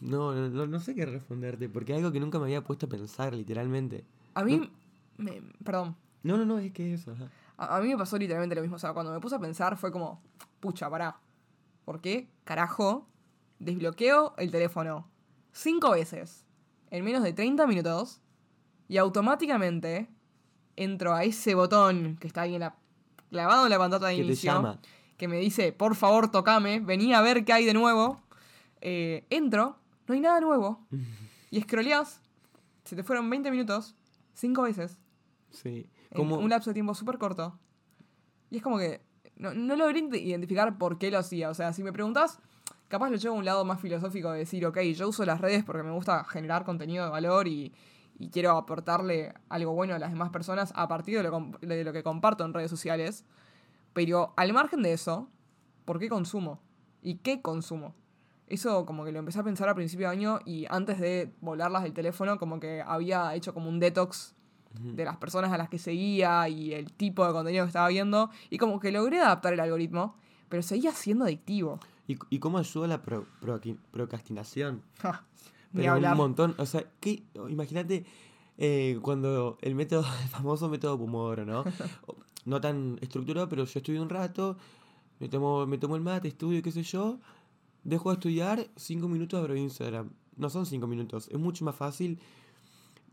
No, 0.00 0.34
no, 0.34 0.66
no 0.66 0.80
sé 0.80 0.94
qué 0.94 1.06
responderte, 1.06 1.68
porque 1.70 1.92
es 1.92 1.98
algo 1.98 2.12
que 2.12 2.20
nunca 2.20 2.38
me 2.38 2.44
había 2.44 2.62
puesto 2.62 2.86
a 2.86 2.88
pensar, 2.90 3.34
literalmente. 3.34 4.04
A 4.34 4.44
mí, 4.44 4.70
me, 5.16 5.42
perdón, 5.64 5.96
no, 6.22 6.36
no, 6.36 6.44
no, 6.44 6.58
es 6.58 6.72
que 6.72 6.94
eso. 6.94 7.14
A, 7.56 7.80
mí 7.80 7.88
me 7.88 7.96
pasó 7.96 8.18
literalmente 8.18 8.54
lo 8.54 8.62
mismo. 8.62 8.76
O 8.76 8.78
sea, 8.78 8.92
cuando 8.92 9.12
me 9.12 9.20
puse 9.20 9.36
a 9.36 9.38
pensar 9.38 9.76
fue 9.76 9.90
como, 9.90 10.22
pucha, 10.60 10.88
pará. 10.90 11.20
¿Por 11.84 12.00
qué? 12.00 12.28
Carajo. 12.44 13.06
Desbloqueo 13.58 14.34
el 14.38 14.50
teléfono 14.50 15.10
cinco 15.52 15.90
veces 15.90 16.46
en 16.90 17.04
menos 17.04 17.22
de 17.22 17.34
30 17.34 17.66
minutos 17.66 18.22
y 18.88 18.96
automáticamente 18.96 20.08
entro 20.76 21.14
a 21.14 21.24
ese 21.24 21.54
botón 21.54 22.16
que 22.18 22.26
está 22.26 22.42
ahí 22.42 22.54
en 22.54 22.60
la, 22.60 22.76
clavado 23.28 23.64
en 23.66 23.70
la 23.70 23.78
pantalla 23.78 24.06
de 24.06 24.14
inicio. 24.14 24.78
Que 25.18 25.28
me 25.28 25.38
dice, 25.38 25.72
por 25.72 25.94
favor, 25.94 26.30
tocame, 26.30 26.80
vení 26.80 27.12
a 27.12 27.20
ver 27.20 27.44
qué 27.44 27.52
hay 27.52 27.66
de 27.66 27.74
nuevo. 27.74 28.22
Eh, 28.80 29.26
entro, 29.28 29.76
no 30.06 30.14
hay 30.14 30.20
nada 30.20 30.40
nuevo. 30.40 30.86
y 31.50 31.60
scrolleás, 31.60 32.22
se 32.84 32.96
te 32.96 33.02
fueron 33.02 33.28
20 33.28 33.50
minutos, 33.50 33.94
cinco 34.32 34.62
veces. 34.62 34.98
Sí 35.50 35.90
un 36.16 36.50
lapso 36.50 36.70
de 36.70 36.74
tiempo 36.74 36.94
súper 36.94 37.18
corto. 37.18 37.58
Y 38.50 38.56
es 38.56 38.62
como 38.62 38.78
que 38.78 39.00
no, 39.36 39.54
no 39.54 39.76
logré 39.76 40.00
identificar 40.18 40.76
por 40.78 40.98
qué 40.98 41.10
lo 41.10 41.18
hacía. 41.18 41.50
O 41.50 41.54
sea, 41.54 41.72
si 41.72 41.82
me 41.82 41.92
preguntas, 41.92 42.38
capaz 42.88 43.08
lo 43.08 43.16
llevo 43.16 43.36
a 43.36 43.38
un 43.38 43.44
lado 43.44 43.64
más 43.64 43.80
filosófico 43.80 44.32
de 44.32 44.40
decir, 44.40 44.66
ok, 44.66 44.80
yo 44.80 45.08
uso 45.08 45.24
las 45.24 45.40
redes 45.40 45.64
porque 45.64 45.82
me 45.82 45.92
gusta 45.92 46.24
generar 46.24 46.64
contenido 46.64 47.04
de 47.04 47.10
valor 47.10 47.48
y, 47.48 47.72
quiero 48.32 48.50
aportarle 48.50 49.32
algo 49.48 49.72
bueno 49.72 49.94
a 49.94 49.98
las 49.98 50.10
demás 50.10 50.28
personas 50.28 50.74
a 50.76 50.86
partir 50.88 51.16
de 51.16 51.22
lo, 51.22 51.52
de 51.62 51.84
lo 51.84 51.92
que 51.94 52.02
comparto 52.02 52.44
en 52.44 52.52
redes 52.52 52.70
sociales. 52.70 53.24
Pero 53.94 54.34
al 54.36 54.52
margen 54.52 54.82
de 54.82 54.92
eso, 54.92 55.30
¿por 55.86 55.98
qué 55.98 56.10
consumo? 56.10 56.60
¿Y 57.00 57.14
qué 57.14 57.40
consumo? 57.40 57.94
Eso 58.46 58.84
como 58.84 59.06
que 59.06 59.12
lo 59.12 59.20
empecé 59.20 59.38
a 59.38 59.42
pensar 59.42 59.70
a 59.70 59.74
principio 59.74 60.08
de 60.08 60.12
año 60.12 60.38
y 60.44 60.66
antes 60.68 60.98
de 60.98 61.32
volarlas 61.40 61.82
del 61.82 61.94
teléfono 61.94 62.38
como 62.38 62.60
que 62.60 62.82
había 62.82 63.34
hecho 63.34 63.54
como 63.54 63.70
un 63.70 63.80
detox 63.80 64.34
de 64.78 65.04
las 65.04 65.16
personas 65.16 65.52
a 65.52 65.58
las 65.58 65.68
que 65.68 65.78
seguía 65.78 66.48
y 66.48 66.72
el 66.72 66.92
tipo 66.92 67.26
de 67.26 67.32
contenido 67.32 67.64
que 67.64 67.68
estaba 67.68 67.88
viendo. 67.88 68.30
Y 68.50 68.58
como 68.58 68.80
que 68.80 68.92
logré 68.92 69.20
adaptar 69.20 69.52
el 69.52 69.60
algoritmo, 69.60 70.14
pero 70.48 70.62
seguía 70.62 70.92
siendo 70.92 71.24
adictivo. 71.24 71.80
¿Y, 72.06 72.18
y 72.30 72.38
cómo 72.38 72.58
ayuda 72.58 72.86
la 72.86 73.02
procrastinación? 73.02 74.82
pero 75.72 75.96
un 75.96 76.16
montón. 76.16 76.54
O 76.58 76.66
sea, 76.66 76.84
imagínate 77.48 78.04
eh, 78.58 78.98
cuando 79.02 79.58
el 79.62 79.74
método, 79.74 80.04
el 80.22 80.28
famoso 80.28 80.68
método 80.68 80.98
Pomodoro, 80.98 81.44
¿no? 81.44 81.64
no 82.44 82.60
tan 82.60 82.98
estructurado, 83.00 83.48
pero 83.48 83.64
yo 83.64 83.78
estudio 83.78 84.02
un 84.02 84.08
rato, 84.08 84.56
me 85.18 85.28
tomo, 85.28 85.66
me 85.66 85.78
tomo 85.78 85.96
el 85.96 86.02
mate, 86.02 86.28
estudio, 86.28 86.62
qué 86.62 86.72
sé 86.72 86.82
yo, 86.82 87.18
dejo 87.84 88.10
de 88.10 88.14
estudiar, 88.14 88.66
cinco 88.76 89.08
minutos 89.08 89.38
abro 89.38 89.56
Instagram. 89.56 90.10
No 90.36 90.48
son 90.48 90.64
cinco 90.64 90.86
minutos, 90.86 91.28
es 91.30 91.38
mucho 91.38 91.64
más 91.64 91.76
fácil 91.76 92.18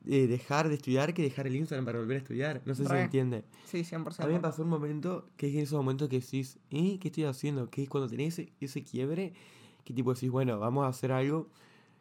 eh, 0.06 0.27
dejar 0.27 0.70
de 0.70 0.75
estudiar 0.75 1.13
que 1.13 1.22
dejar 1.22 1.48
el 1.48 1.56
Instagram 1.56 1.86
para 1.86 2.00
volver 2.00 2.16
a 2.16 2.20
estudiar. 2.20 2.62
No 2.66 2.75
sé 2.75 2.84
si 2.84 2.89
se 2.89 3.01
entiende. 3.01 3.44
Sí, 3.66 3.80
100%. 3.80 4.24
A 4.24 4.27
mí 4.27 4.34
me 4.34 4.39
pasó 4.39 4.63
un 4.63 4.70
momento 4.70 5.30
que 5.36 5.48
es 5.48 5.56
en 5.56 5.62
esos 5.62 5.77
momentos 5.77 6.08
que 6.08 6.20
decís, 6.20 6.60
¿eh? 6.70 6.98
¿Qué 7.00 7.10
estoy 7.10 7.25
haciendo? 7.25 7.70
Que 7.70 7.84
es 7.84 7.89
cuando 7.89 8.10
tenés 8.10 8.39
ese, 8.60 8.84
quiebre, 8.84 9.34
que 9.84 9.94
tipo 9.94 10.13
decís, 10.13 10.30
bueno, 10.30 10.60
vamos 10.60 10.86
a 10.86 10.89
hacer 10.89 11.12
algo. 11.12 11.50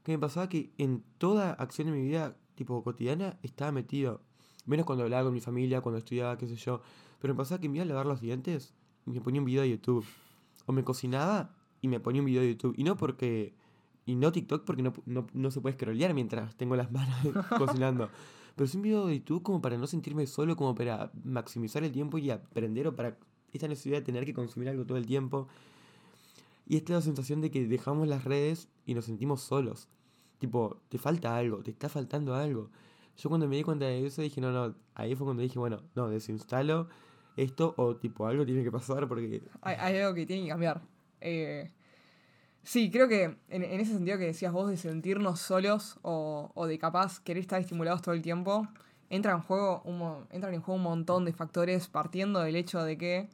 Que 0.05 0.13
me 0.13 0.19
pasaba 0.19 0.49
que 0.49 0.71
en 0.79 1.03
toda 1.19 1.53
acción 1.53 1.89
de 1.89 1.95
mi 1.95 2.03
vida, 2.03 2.37
tipo 2.55 2.83
cotidiana, 2.85 3.39
estaba 3.43 3.73
metido. 3.73 4.21
Menos 4.67 4.87
cuando 4.87 5.05
hablaba 5.05 5.25
con 5.25 5.35
mi 5.35 5.41
familia, 5.41 5.81
cuando 5.81 5.99
estudiaba, 5.99 6.39
qué 6.39 6.47
sé 6.47 6.57
yo. 6.57 6.81
Pero 7.21 7.35
me 7.35 7.39
pasaba 7.39 7.61
que 7.61 7.69
me 7.69 7.77
iba 7.77 7.85
a 7.85 7.87
lavar 7.87 8.07
los 8.07 8.21
dientes 8.21 8.75
y 9.07 9.11
me 9.11 9.21
ponía 9.21 9.41
un 9.41 9.47
video 9.47 9.63
de 9.63 9.71
YouTube. 9.71 10.05
O 10.67 10.73
me 10.73 10.85
cocinaba 10.85 11.55
y 11.81 11.89
me 11.89 11.99
ponía 11.99 12.21
un 12.21 12.27
video 12.27 12.43
de 12.43 12.51
YouTube. 12.51 12.75
Y 12.77 12.85
no 12.85 12.97
porque 12.97 13.55
y 14.07 14.15
no 14.15 14.31
TikTok 14.31 14.65
porque 14.65 14.83
no, 14.83 14.93
no, 15.05 15.51
se 15.51 15.61
puede 15.61 15.75
scrollear 15.75 16.15
mientras 16.15 16.57
tengo 16.57 16.77
las 16.77 16.91
manos 16.93 17.17
cocinando. 17.59 18.09
Pero 18.55 18.65
es 18.65 18.75
un 18.75 18.83
video 18.83 19.07
de 19.09 19.19
YouTube 19.19 19.43
como 19.43 19.61
para 19.61 19.77
no 19.77 19.87
sentirme 19.89 20.27
solo, 20.27 20.57
como 20.57 20.75
para 20.75 21.11
maximizar 21.25 21.83
el 21.85 21.93
tiempo 21.93 22.17
y 22.17 22.31
aprender 22.31 22.87
o 22.87 22.95
para 22.95 23.19
esta 23.53 23.67
necesidad 23.67 23.99
de 23.99 24.03
tener 24.03 24.25
que 24.25 24.33
consumir 24.33 24.69
algo 24.69 24.87
todo 24.87 24.97
el 24.97 25.07
tiempo. 25.07 25.49
Y 26.67 26.77
esta 26.77 26.93
es 26.93 26.99
la 26.99 27.03
sensación 27.03 27.41
de 27.41 27.51
que 27.51 27.67
dejamos 27.67 28.07
las 28.07 28.25
redes 28.25 28.69
y 28.87 28.95
nos 28.95 29.05
sentimos 29.05 29.43
solos. 29.43 29.89
Tipo, 30.39 30.81
te 30.89 30.99
falta 30.99 31.37
algo, 31.37 31.63
te 31.63 31.73
está 31.73 31.89
faltando 31.89 32.35
algo. 32.35 32.71
Yo 33.17 33.29
cuando 33.29 33.49
me 33.49 33.57
di 33.57 33.63
cuenta 33.65 33.87
de 33.87 34.07
eso 34.07 34.23
dije, 34.23 34.41
no, 34.41 34.53
no, 34.53 34.75
ahí 34.95 35.17
fue 35.17 35.25
cuando 35.25 35.43
dije, 35.43 35.59
bueno, 35.59 35.83
no, 35.95 36.09
desinstalo 36.09 36.89
esto 37.37 37.75
o 37.77 37.97
tipo 37.97 38.27
algo 38.27 38.47
tiene 38.47 38.63
que 38.63 38.71
pasar 38.71 39.07
porque... 39.09 39.43
Hay, 39.61 39.77
hay 39.79 39.97
algo 39.99 40.15
que 40.15 40.27
tiene 40.27 40.45
que 40.45 40.49
cambiar. 40.49 40.83
Eh, 41.21 41.71
Sí, 42.67 42.91
creo 42.91 43.07
que 43.07 43.23
en, 43.23 43.63
en 43.63 43.81
ese 43.81 43.93
sentido 43.93 44.19
que 44.19 44.25
decías 44.25 44.53
vos 44.53 44.69
de 44.69 44.77
sentirnos 44.77 45.39
solos 45.39 46.01
o, 46.03 46.51
o 46.53 46.67
de 46.67 46.81
capaz 46.81 47.21
querer 47.21 47.41
estar 47.41 47.61
estimulados 47.61 48.03
todo 48.03 48.13
el 48.13 48.23
tiempo, 48.23 48.67
entra 49.09 49.31
en 49.31 49.41
juego 49.41 49.83
un, 49.85 50.27
entran 50.31 50.53
en 50.53 50.61
juego 50.61 50.75
un 50.75 50.83
montón 50.83 51.25
de 51.25 51.33
factores 51.33 51.87
partiendo 51.87 52.41
del 52.41 52.57
hecho 52.57 52.83
de 52.83 52.99
que 52.99 53.29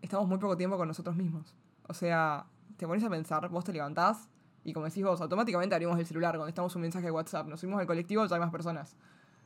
estamos 0.00 0.26
muy 0.26 0.38
poco 0.38 0.56
tiempo 0.56 0.78
con 0.78 0.88
nosotros 0.88 1.16
mismos. 1.16 1.54
O 1.86 1.92
sea, 1.92 2.46
te 2.78 2.86
pones 2.86 3.04
a 3.04 3.10
pensar, 3.10 3.46
vos 3.50 3.62
te 3.62 3.74
levantás 3.74 4.30
y 4.64 4.72
como 4.72 4.86
decís 4.86 5.04
vos, 5.04 5.20
automáticamente 5.20 5.74
abrimos 5.74 5.98
el 5.98 6.06
celular, 6.06 6.38
contestamos 6.38 6.74
un 6.74 6.80
mensaje 6.80 7.04
de 7.04 7.10
WhatsApp, 7.10 7.46
nos 7.46 7.60
subimos 7.60 7.78
al 7.78 7.86
colectivo, 7.86 8.24
ya 8.24 8.36
hay 8.36 8.40
más 8.40 8.50
personas. 8.50 8.96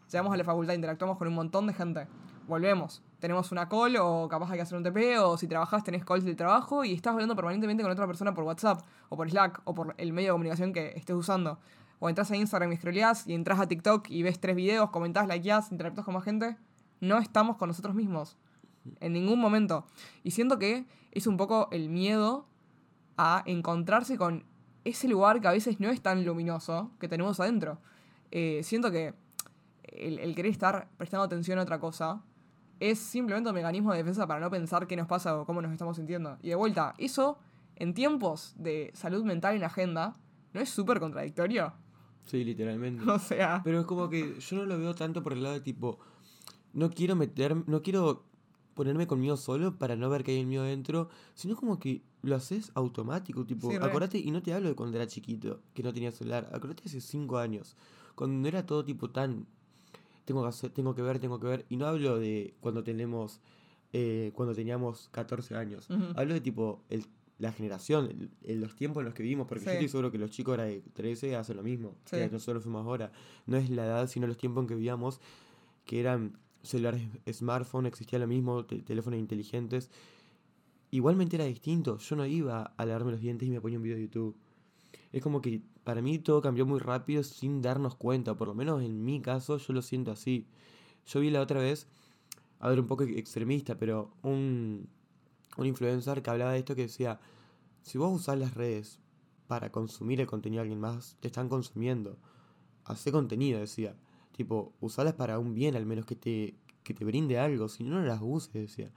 Llegamos 0.09 0.33
a 0.33 0.37
la 0.37 0.45
facultad, 0.45 0.73
interactuamos 0.73 1.19
con 1.19 1.27
un 1.27 1.35
montón 1.35 1.67
de 1.67 1.75
gente. 1.75 2.07
Volvemos. 2.47 3.03
Tenemos 3.25 3.53
una 3.53 3.71
call 3.71 3.97
o 3.97 4.29
capaz 4.29 4.51
hay 4.51 4.59
que 4.59 4.63
hacer 4.65 4.77
un 4.77 4.85
TP 4.85 5.19
o 5.19 5.39
si 5.39 5.49
trabajás 5.49 5.83
tenés 5.83 6.05
calls 6.05 6.27
del 6.27 6.37
trabajo 6.37 6.85
y 6.85 6.93
estás 6.93 7.15
hablando 7.15 7.35
permanentemente 7.35 7.83
con 7.83 7.91
otra 7.91 8.07
persona 8.07 8.35
por 8.35 8.45
WhatsApp 8.45 8.83
o 9.09 9.17
por 9.17 9.31
Slack 9.31 9.63
o 9.65 9.75
por 9.75 9.95
el 9.97 10.13
medio 10.13 10.29
de 10.29 10.33
comunicación 10.33 10.75
que 10.75 10.93
estés 10.95 11.17
usando. 11.17 11.59
O 12.01 12.11
entras 12.11 12.31
a 12.31 12.37
Instagram 12.37 12.71
y 12.73 12.77
scrolleás 12.77 13.27
y 13.27 13.33
entras 13.33 13.61
a 13.61 13.67
TikTok 13.67 14.11
y 14.11 14.23
ves 14.23 14.41
tres 14.41 14.55
videos, 14.55 14.91
comentás, 14.91 15.27
likeás, 15.27 15.73
interactúas 15.73 16.05
con 16.05 16.13
más 16.13 16.23
gente. 16.23 16.59
No 17.01 17.17
estamos 17.17 17.57
con 17.57 17.69
nosotros 17.69 17.95
mismos. 17.95 18.37
En 19.01 19.15
ningún 19.15 19.41
momento. 19.41 19.87
Y 20.23 20.33
siento 20.33 20.59
que 20.59 20.85
es 21.11 21.27
un 21.27 21.39
poco 21.39 21.69
el 21.71 21.89
miedo 21.89 22.47
a 23.17 23.43
encontrarse 23.47 24.19
con 24.19 24.45
ese 24.85 25.09
lugar 25.09 25.41
que 25.41 25.49
a 25.49 25.53
veces 25.53 25.81
no 25.81 25.89
es 25.89 26.03
tan 26.03 26.27
luminoso 26.27 26.91
que 27.01 27.09
tenemos 27.09 27.41
adentro. 27.41 27.79
Eh, 28.31 28.61
siento 28.65 28.91
que 28.91 29.15
el 29.85 30.35
querer 30.35 30.53
estar 30.53 30.89
prestando 30.99 31.25
atención 31.25 31.59
a 31.59 31.63
otra 31.63 31.81
cosa 31.81 32.23
es 32.81 32.99
simplemente 32.99 33.51
un 33.51 33.55
mecanismo 33.55 33.93
de 33.93 33.99
defensa 33.99 34.27
para 34.27 34.41
no 34.41 34.51
pensar 34.51 34.87
qué 34.87 34.97
nos 34.97 35.07
pasa 35.07 35.39
o 35.39 35.47
cómo 35.47 35.63
nos 35.63 35.73
estamos 35.73 35.97
sintiendo. 35.97 36.39
Y 36.43 36.49
de 36.51 36.55
vuelta, 36.55 36.95
eso 36.99 37.39
en 37.77 37.95
tiempos 37.95 38.55
de 38.57 38.91
salud 38.95 39.25
mental 39.25 39.57
en 39.57 39.65
agenda, 39.65 40.15
¿no 40.53 40.61
es 40.61 40.71
súper 40.71 41.01
contradictorio? 41.01 41.73
Sí, 42.25 42.45
literalmente. 42.45 43.05
O 43.11 43.19
sea, 43.19 43.61
Pero 43.65 43.81
es 43.81 43.87
como 43.87 44.09
que 44.09 44.39
yo 44.39 44.57
no 44.57 44.65
lo 44.65 44.79
veo 44.79 44.95
tanto 44.95 45.23
por 45.23 45.33
el 45.33 45.43
lado 45.43 45.55
de 45.55 45.61
tipo, 45.61 45.99
no 46.73 46.91
quiero 46.91 47.17
meter, 47.17 47.69
no 47.69 47.83
quiero 47.83 48.25
ponerme 48.75 49.07
conmigo 49.07 49.37
solo 49.37 49.79
para 49.79 49.97
no 49.97 50.11
ver 50.11 50.25
que 50.25 50.33
hay 50.33 50.41
el 50.41 50.47
mío 50.47 50.63
dentro, 50.63 51.09
sino 51.35 51.57
como 51.57 51.79
que 51.79 52.03
lo 52.23 52.35
haces 52.35 52.73
automático, 52.75 53.47
tipo, 53.47 53.71
Sí, 53.71 53.77
acordate, 53.77 54.19
y 54.19 54.31
no 54.31 54.43
te 54.43 54.53
hablo 54.53 54.69
de 54.69 54.75
cuando 54.75 54.97
era 54.97 55.07
chiquito, 55.07 55.61
que 55.75 55.83
no 55.83 55.93
tenía 55.93 56.11
celular, 56.11 56.51
acordate 56.53 56.83
hace 56.87 57.01
cinco 57.01 57.39
años, 57.39 57.77
cuando 58.15 58.49
era 58.49 58.67
todo 58.67 58.85
tipo 58.85 59.11
tan, 59.11 59.47
tengo 60.25 60.43
que 60.43 60.49
hacer, 60.49 60.71
tengo 60.71 60.95
que 60.95 61.03
ver, 61.03 61.19
tengo 61.19 61.39
que 61.41 61.47
ver, 61.47 61.67
y 61.69 61.77
no 61.77 61.87
hablo 61.87 62.19
de 62.19 62.55
cuando 62.61 62.83
tenemos, 62.85 63.41
eh, 63.93 64.33
cuando 64.35 64.55
teníamos 64.55 65.09
14 65.13 65.55
años, 65.57 65.89
Ujú. 65.91 66.03
hablo 66.17 66.35
de 66.35 66.41
tipo, 66.41 66.83
el, 66.91 67.05
la 67.39 67.53
generación, 67.53 68.07
el- 68.11 68.31
el- 68.43 68.61
los 68.61 68.75
tiempos 68.77 69.01
en 69.01 69.07
los 69.07 69.15
que 69.15 69.23
vivimos, 69.23 69.47
porque 69.49 69.65
yo 69.65 69.71
Sí. 69.71 69.77
estoy 69.77 69.89
seguro 69.89 70.11
que 70.11 70.19
los 70.19 70.31
chicos 70.31 70.53
ahora 70.53 70.65
de 70.65 70.81
13 70.93 71.35
hacen 71.37 71.57
lo 71.57 71.63
mismo, 71.63 71.97
Sí. 72.05 72.17
que 72.17 72.31
nosotros 72.31 72.63
fuimos 72.63 72.87
ahora 72.87 73.13
no 73.47 73.57
es 73.57 73.69
la 73.71 73.85
edad, 73.87 74.07
sino 74.09 74.27
los 74.27 74.37
tiempos 74.39 74.63
en 74.63 74.69
que 74.69 74.75
vivíamos, 74.75 75.21
que 75.85 76.01
eran 76.01 76.39
celulares, 76.63 77.03
smartphone, 77.31 77.87
existía 77.87 78.19
lo 78.19 78.27
mismo, 78.27 78.65
te- 78.65 78.81
teléfonos 78.83 79.19
inteligentes. 79.21 79.91
Igualmente 80.91 81.37
era 81.37 81.45
distinto. 81.45 81.99
Yo 81.99 82.17
no 82.17 82.25
iba 82.25 82.73
a 82.77 82.87
lavarme 82.87 83.11
los 83.13 83.21
dientes 83.21 83.47
y 83.49 83.51
me 83.51 83.61
ponía 83.61 83.79
un 83.79 83.83
video 83.83 83.97
de 83.97 84.03
YouTube. 84.05 84.37
Es 85.13 85.23
como 85.23 85.41
que 85.43 85.61
para 85.85 86.03
mí 86.03 86.19
todo 86.19 86.43
cambió 86.43 86.67
muy 86.67 86.81
rápido 86.81 87.23
sin 87.23 87.63
darnos 87.63 87.95
cuenta. 87.97 88.37
Por 88.37 88.49
lo 88.49 88.55
menos 88.55 88.83
en 88.83 89.05
mi 89.05 89.21
caso 89.21 89.59
yo 89.59 89.73
lo 89.73 89.83
siento 89.83 90.11
así. 90.13 90.47
Yo 91.07 91.21
vi 91.21 91.31
la 91.31 91.41
otra 91.43 91.61
vez, 91.61 91.87
a 92.61 92.69
ver, 92.69 92.81
un 92.81 92.87
poco 92.87 93.05
extremista, 93.05 93.79
pero 93.79 94.13
un, 94.23 94.89
un 95.59 95.67
influencer 95.67 96.23
que 96.23 96.31
hablaba 96.31 96.53
de 96.53 96.61
esto 96.61 96.77
que 96.77 96.83
decía, 96.83 97.21
si 97.83 97.99
vos 97.99 98.15
usás 98.15 98.39
las 98.39 98.55
redes 98.55 98.99
para 99.49 99.71
consumir 99.73 100.21
el 100.21 100.27
contenido 100.27 100.61
de 100.61 100.63
alguien 100.65 100.81
más, 100.81 101.17
te 101.21 101.29
están 101.29 101.49
consumiendo. 101.49 102.17
Hacé 102.85 103.13
contenido, 103.13 103.61
decía. 103.61 103.97
Tipo, 104.37 104.73
usalas 104.81 105.15
para 105.15 105.39
un 105.39 105.55
bien, 105.55 105.77
al 105.77 105.87
menos 105.87 106.07
que 106.07 106.17
te, 106.17 106.55
que 106.85 106.95
te 106.95 107.05
brinde 107.05 107.39
algo. 107.39 107.69
Si 107.69 107.85
no, 107.85 108.01
no 108.01 108.07
las 108.07 108.21
uses, 108.23 108.53
decía. 108.55 108.91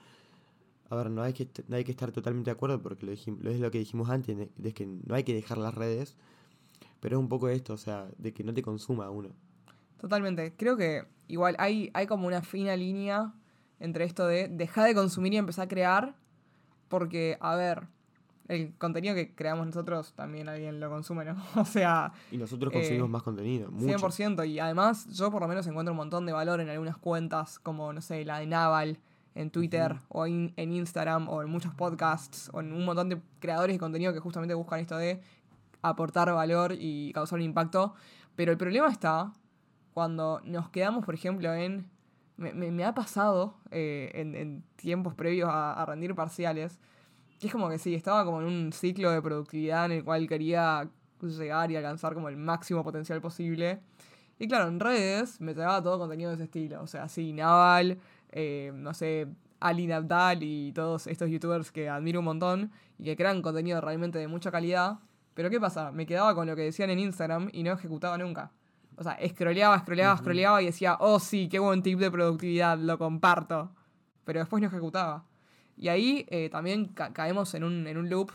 A 0.89 0.95
ver, 0.95 1.09
no 1.11 1.21
hay 1.21 1.33
que, 1.33 1.47
no 1.67 1.75
hay 1.75 1.83
que 1.83 1.91
estar 1.91 2.11
totalmente 2.11 2.49
de 2.49 2.53
acuerdo 2.55 2.81
porque 2.81 3.05
lo, 3.05 3.11
dijim- 3.11 3.39
lo 3.41 3.51
es 3.51 3.59
lo 3.59 3.71
que 3.71 3.79
dijimos 3.79 4.09
antes, 4.09 4.37
de 4.55 4.73
que 4.73 4.85
no 4.85 5.15
hay 5.15 5.23
que 5.23 5.33
dejar 5.33 5.57
las 5.57 5.73
redes. 5.75 6.15
Pero 6.99 7.17
es 7.17 7.21
un 7.21 7.29
poco 7.29 7.49
esto, 7.49 7.73
o 7.73 7.77
sea, 7.77 8.07
de 8.17 8.33
que 8.33 8.43
no 8.43 8.53
te 8.53 8.61
consuma 8.61 9.09
uno. 9.09 9.29
totalmente. 9.99 10.53
Creo 10.55 10.77
que 10.77 11.05
igual 11.27 11.55
hay, 11.59 11.89
hay 11.93 12.07
como 12.07 12.27
una 12.27 12.41
fina 12.41 12.75
línea 12.75 13.33
entre 13.79 14.05
esto 14.05 14.25
de 14.27 14.47
dejar 14.47 14.85
de 14.87 14.95
consumir 14.95 15.33
y 15.33 15.37
empezar 15.37 15.65
a 15.65 15.67
crear. 15.67 16.15
Porque, 16.87 17.37
a 17.41 17.55
ver, 17.55 17.87
el 18.47 18.73
contenido 18.77 19.13
que 19.13 19.35
creamos 19.35 19.65
nosotros 19.65 20.13
también 20.13 20.47
alguien 20.47 20.79
lo 20.79 20.89
consume, 20.89 21.25
¿no? 21.25 21.35
O 21.55 21.65
sea, 21.65 22.13
Y 22.31 22.37
nosotros 22.37 22.71
Eh, 22.73 22.77
consumimos 22.77 23.09
más 23.09 23.23
contenido, 23.23 23.69
mucho. 23.71 23.85
100%. 23.97 24.43
Y 24.47 24.59
además, 24.59 25.07
yo 25.13 25.29
por 25.31 25.41
lo 25.41 25.47
menos 25.47 25.67
encuentro 25.67 25.91
un 25.93 25.97
montón 25.97 26.25
de 26.25 26.31
valor 26.33 26.61
en 26.61 26.69
algunas 26.69 26.97
cuentas, 26.97 27.59
como, 27.59 27.91
no 27.93 28.01
sé, 28.01 28.23
la 28.25 28.39
de 28.39 28.47
Naval 28.47 28.99
en 29.35 29.51
Twitter, 29.51 29.97
o 30.09 30.25
in- 30.25 30.53
en 30.55 30.71
Instagram, 30.71 31.27
o 31.29 31.43
en 31.43 31.49
muchos 31.49 31.73
podcasts, 31.75 32.49
o 32.53 32.61
en 32.61 32.71
un 32.73 32.85
montón 32.85 33.09
de 33.09 33.21
creadores 33.39 33.75
de 33.75 33.79
contenido 33.79 34.11
que 34.13 34.19
justamente 34.19 34.55
buscan 34.55 34.79
esto 34.79 34.97
de 34.97 35.21
aportar 35.81 36.31
valor 36.33 36.73
y 36.77 37.11
causar 37.13 37.39
un 37.39 37.45
impacto. 37.45 37.93
Pero 38.35 38.51
el 38.51 38.57
problema 38.57 38.87
está 38.89 39.33
cuando 39.93 40.41
nos 40.43 40.69
quedamos, 40.69 41.05
por 41.05 41.15
ejemplo, 41.15 41.53
en. 41.53 41.89
Me, 42.37 42.85
ha 42.85 42.93
pasado 42.93 43.55
eh, 43.71 44.11
en, 44.13 44.63
tiempos 44.75 45.15
previos 45.15 45.49
a, 45.51 45.83
rendir 45.87 46.13
parciales, 46.13 46.79
que 47.39 47.47
es 47.47 47.51
como 47.53 47.67
que 47.67 47.79
sí, 47.79 47.95
estaba 47.95 48.23
como 48.25 48.41
en 48.41 48.47
un 48.47 48.71
ciclo 48.73 49.09
de 49.09 49.23
productividad 49.23 49.85
en 49.85 49.93
el 49.93 50.03
cual 50.03 50.27
quería 50.27 50.87
llegar 51.19 51.71
y 51.71 51.75
alcanzar 51.75 52.13
como 52.13 52.29
el 52.29 52.37
máximo 52.37 52.83
potencial 52.83 53.21
posible. 53.21 53.79
Y 54.37 54.47
claro, 54.47 54.67
en 54.67 54.79
redes 54.79 55.41
me 55.41 55.55
traía 55.55 55.81
todo 55.81 55.97
contenido 55.97 56.29
de 56.29 56.35
ese 56.35 56.43
estilo. 56.43 56.81
O 56.83 56.87
sea, 56.87 57.09
sí, 57.09 57.33
Naval, 57.33 57.97
eh, 58.31 58.71
no 58.75 58.93
sé, 58.93 59.27
Ali 59.59 59.91
Abdal 59.91 60.43
y 60.43 60.71
todos 60.73 61.07
estos 61.07 61.29
youtubers 61.29 61.71
que 61.71 61.89
admiro 61.89 62.19
un 62.19 62.25
montón 62.25 62.71
y 62.99 63.05
que 63.05 63.15
crean 63.15 63.41
contenido 63.41 63.81
realmente 63.81 64.19
de 64.19 64.27
mucha 64.27 64.51
calidad. 64.51 64.99
Pero 65.37 65.51
¿qué 65.51 65.59
pasa? 65.59 65.91
Me 65.91 66.07
quedaba 66.07 66.33
con 66.33 66.47
lo 66.47 66.55
que 66.55 66.63
decían 66.63 66.89
en 66.89 66.97
Instagram 66.97 67.49
y 67.53 67.61
no 67.61 67.71
ejecutaba 67.71 68.17
nunca. 68.17 68.49
O 68.95 69.03
sea, 69.03 69.15
scrolleaba, 69.29 69.75
Ujú. 69.75 70.17
scrolleaba 70.23 70.63
y 70.63 70.65
decía, 70.65 70.97
oh 70.99 71.19
sí, 71.19 71.47
qué 71.47 71.59
buen 71.59 71.83
tip 71.83 71.99
de 71.99 72.09
productividad, 72.09 72.75
lo 72.79 72.97
comparto. 72.97 73.69
Pero 74.25 74.39
después 74.39 74.63
no 74.63 74.67
ejecutaba. 74.67 75.25
Y 75.77 75.89
ahí 75.89 76.25
eh, 76.31 76.49
también 76.49 76.85
ca- 76.87 77.13
caemos 77.13 77.53
en 77.53 77.63
un, 77.63 77.85
en 77.85 77.97
un 77.99 78.09
loop 78.09 78.31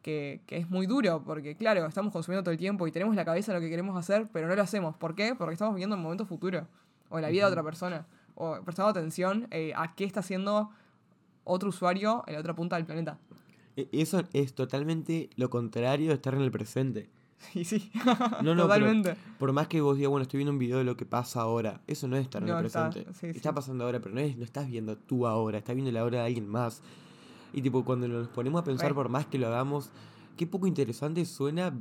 que, 0.00 0.40
que 0.46 0.58
es 0.58 0.70
muy 0.70 0.86
duro, 0.86 1.24
porque 1.24 1.56
claro, 1.56 1.84
estamos 1.86 2.12
consumiendo 2.12 2.44
todo 2.44 2.52
el 2.52 2.58
tiempo 2.58 2.86
y 2.86 2.92
tenemos 2.92 3.12
en 3.14 3.16
la 3.16 3.24
cabeza 3.24 3.52
lo 3.52 3.58
que 3.58 3.68
queremos 3.68 3.96
hacer, 3.98 4.28
pero 4.32 4.46
no 4.46 4.54
lo 4.54 4.62
hacemos. 4.62 4.96
¿Por 4.96 5.16
qué? 5.16 5.34
Porque 5.34 5.54
estamos 5.54 5.74
viviendo 5.74 5.96
el 5.96 6.02
momento 6.02 6.24
futuro, 6.24 6.68
o 7.08 7.18
en 7.18 7.22
la 7.22 7.30
vida 7.30 7.46
de 7.46 7.50
otra 7.50 7.64
persona, 7.64 8.06
o 8.36 8.60
prestando 8.64 8.90
atención 8.90 9.48
eh, 9.50 9.72
a 9.74 9.96
qué 9.96 10.04
está 10.04 10.20
haciendo 10.20 10.70
otro 11.42 11.70
usuario 11.70 12.22
en 12.28 12.34
la 12.34 12.40
otra 12.40 12.54
punta 12.54 12.76
del 12.76 12.86
planeta. 12.86 13.18
E- 13.78 13.88
Eso 13.92 14.22
es 14.32 14.54
totalmente 14.54 15.30
lo 15.36 15.50
contrario 15.50 16.08
de 16.08 16.14
estar 16.14 16.34
en 16.34 16.42
el 16.42 16.50
presente. 16.50 17.08
Y 17.54 17.64
sí, 17.64 17.90
No, 18.42 18.54
no, 18.54 18.62
totalmente. 18.62 19.14
por 19.38 19.52
más 19.52 19.68
que 19.68 19.80
vos 19.80 19.96
digas, 19.96 20.10
bueno, 20.10 20.22
estoy 20.22 20.38
viendo 20.38 20.52
un 20.52 20.58
video 20.58 20.78
de 20.78 20.84
lo 20.84 20.96
que 20.96 21.06
pasa 21.06 21.40
ahora, 21.42 21.80
eso 21.86 22.08
no 22.08 22.16
es 22.16 22.22
estar 22.22 22.42
en 22.42 22.48
No, 22.48 22.58
el 22.58 22.66
está- 22.66 22.90
presente. 22.90 23.14
sí, 23.14 23.26
está 23.28 23.50
sí. 23.50 23.54
pasando 23.54 23.84
ahora, 23.84 24.00
pero 24.00 24.14
no, 24.14 24.20
es, 24.20 24.36
no 24.36 24.44
estás 24.44 24.68
viendo 24.68 24.96
tú 24.96 25.26
ahora, 25.26 25.58
estás 25.58 25.76
viendo 25.76 25.92
la 25.92 26.04
hora 26.04 26.18
de 26.20 26.26
alguien 26.26 26.48
más. 26.48 26.82
Y 27.52 27.62
tipo, 27.62 27.84
cuando 27.84 28.08
nos 28.08 28.26
ponemos 28.28 28.60
a 28.60 28.64
pensar, 28.64 28.92
por 28.94 29.08
más 29.08 29.26
que 29.26 29.38
lo 29.38 29.46
hagamos, 29.46 29.90
qué 30.36 30.46
poco 30.46 30.66
interesante 30.66 31.24
suena 31.24 31.72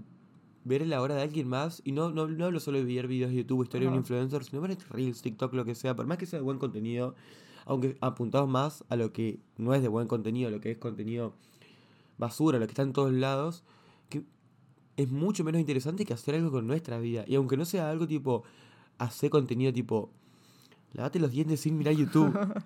ver 0.64 0.86
la 0.86 1.02
hora 1.02 1.16
de 1.16 1.24
alguien 1.24 1.48
más. 1.48 1.82
Y 1.84 1.92
no, 1.92 2.12
no, 2.12 2.28
no 2.28 2.46
hablo 2.46 2.60
solo 2.60 2.78
de 2.78 2.86
ver 2.86 3.08
videos 3.08 3.32
de 3.32 3.38
YouTube, 3.38 3.64
historia 3.64 3.88
de 3.88 3.94
un 3.94 4.00
influencer, 4.00 4.44
sino 4.44 4.62
ver 4.62 4.78
Reels, 4.92 5.22
TikTok, 5.24 5.54
lo 5.56 5.66
que 5.66 5.74
sea, 5.76 5.96
por 5.96 6.06
más 6.06 6.18
que 6.20 6.26
sea 6.28 6.38
de 6.40 6.44
buen 6.44 6.60
contenido, 6.60 7.16
aunque 7.66 7.98
apuntados 8.00 8.48
más 8.48 8.86
a 8.90 8.96
lo 8.96 9.12
que 9.12 9.40
no 9.58 9.74
es 9.74 9.82
de 9.82 9.88
buen 9.90 10.08
contenido, 10.08 10.50
lo 10.52 10.62
que 10.62 10.72
es 10.72 10.78
contenido 10.78 11.34
basura, 12.18 12.60
lo 12.60 12.66
que 12.66 12.72
está 12.72 12.82
en 12.84 12.94
todos 12.94 13.12
lados, 13.14 13.64
que 14.10 14.24
es 14.96 15.10
mucho 15.12 15.44
menos 15.44 15.60
interesante 15.62 16.06
que 16.06 16.14
hacer 16.14 16.36
algo 16.36 16.52
con 16.52 16.66
nuestra 16.68 16.98
vida. 17.00 17.24
Y 17.28 17.36
aunque 17.36 17.58
no 17.58 17.66
sea 17.66 17.90
algo 17.90 18.08
tipo, 18.08 18.44
hacer 18.98 19.30
contenido 19.30 19.72
tipo, 19.72 20.10
lavate 20.94 21.20
los 21.20 21.32
dientes 21.32 21.60
sin 21.62 21.78
mirar 21.78 21.94
YouTube. 21.94 22.34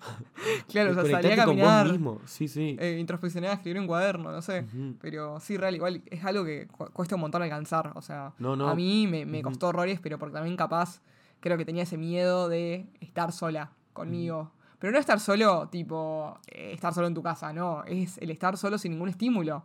Claro, 0.68 0.92
o 0.92 0.94
sea, 0.94 1.04
salí 1.04 1.16
a 1.16 1.22
Conectate 1.22 1.46
con 1.46 1.56
vos 1.58 1.66
caminar, 1.66 1.92
mismo. 1.92 2.22
Sí, 2.26 2.48
sí. 2.48 2.78
eh, 2.80 2.98
introspeccionar, 3.00 3.54
escribir 3.56 3.82
un 3.82 3.88
cuaderno, 3.88 4.32
no 4.32 4.42
sé. 4.42 4.66
Pero 5.02 5.40
sí, 5.42 5.58
real, 5.58 5.76
igual 5.76 6.02
es 6.06 6.24
algo 6.24 6.46
que 6.46 6.68
cu- 6.68 6.90
cuesta 6.94 7.16
un 7.16 7.22
montón 7.22 7.42
alcanzar. 7.42 7.92
O 7.96 8.02
sea, 8.02 8.34
No, 8.40 8.56
no. 8.56 8.70
a 8.70 8.76
mí 8.76 9.06
me, 9.08 9.26
me 9.26 9.42
costó 9.42 9.68
horrores, 9.68 10.00
pero 10.00 10.18
porque 10.18 10.34
también 10.34 10.56
capaz 10.56 11.02
creo 11.42 11.58
que 11.58 11.66
tenía 11.66 11.84
ese 11.84 11.98
miedo 11.98 12.48
de 12.48 12.88
estar 13.02 13.34
sola 13.34 13.74
conmigo. 13.92 14.52
Pero 14.82 14.94
no 14.94 14.98
estar 14.98 15.20
solo, 15.20 15.70
tipo, 15.70 16.40
eh, 16.48 16.72
estar 16.74 16.92
solo 16.92 17.06
en 17.06 17.14
tu 17.14 17.22
casa, 17.22 17.54
no. 17.54 17.84
Es 17.84 18.18
el 18.18 18.32
estar 18.32 18.58
solo 18.58 18.80
sin 18.80 18.94
ningún 18.94 19.10
estímulo. 19.10 19.64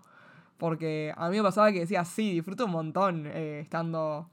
Porque 0.58 1.10
a 1.16 1.30
mí 1.30 1.38
me 1.38 1.42
pasaba 1.42 1.72
que 1.72 1.80
decía, 1.80 2.04
sí, 2.04 2.34
disfruto 2.34 2.66
un 2.66 2.72
montón 2.72 3.26
eh, 3.26 3.60
estando 3.60 4.28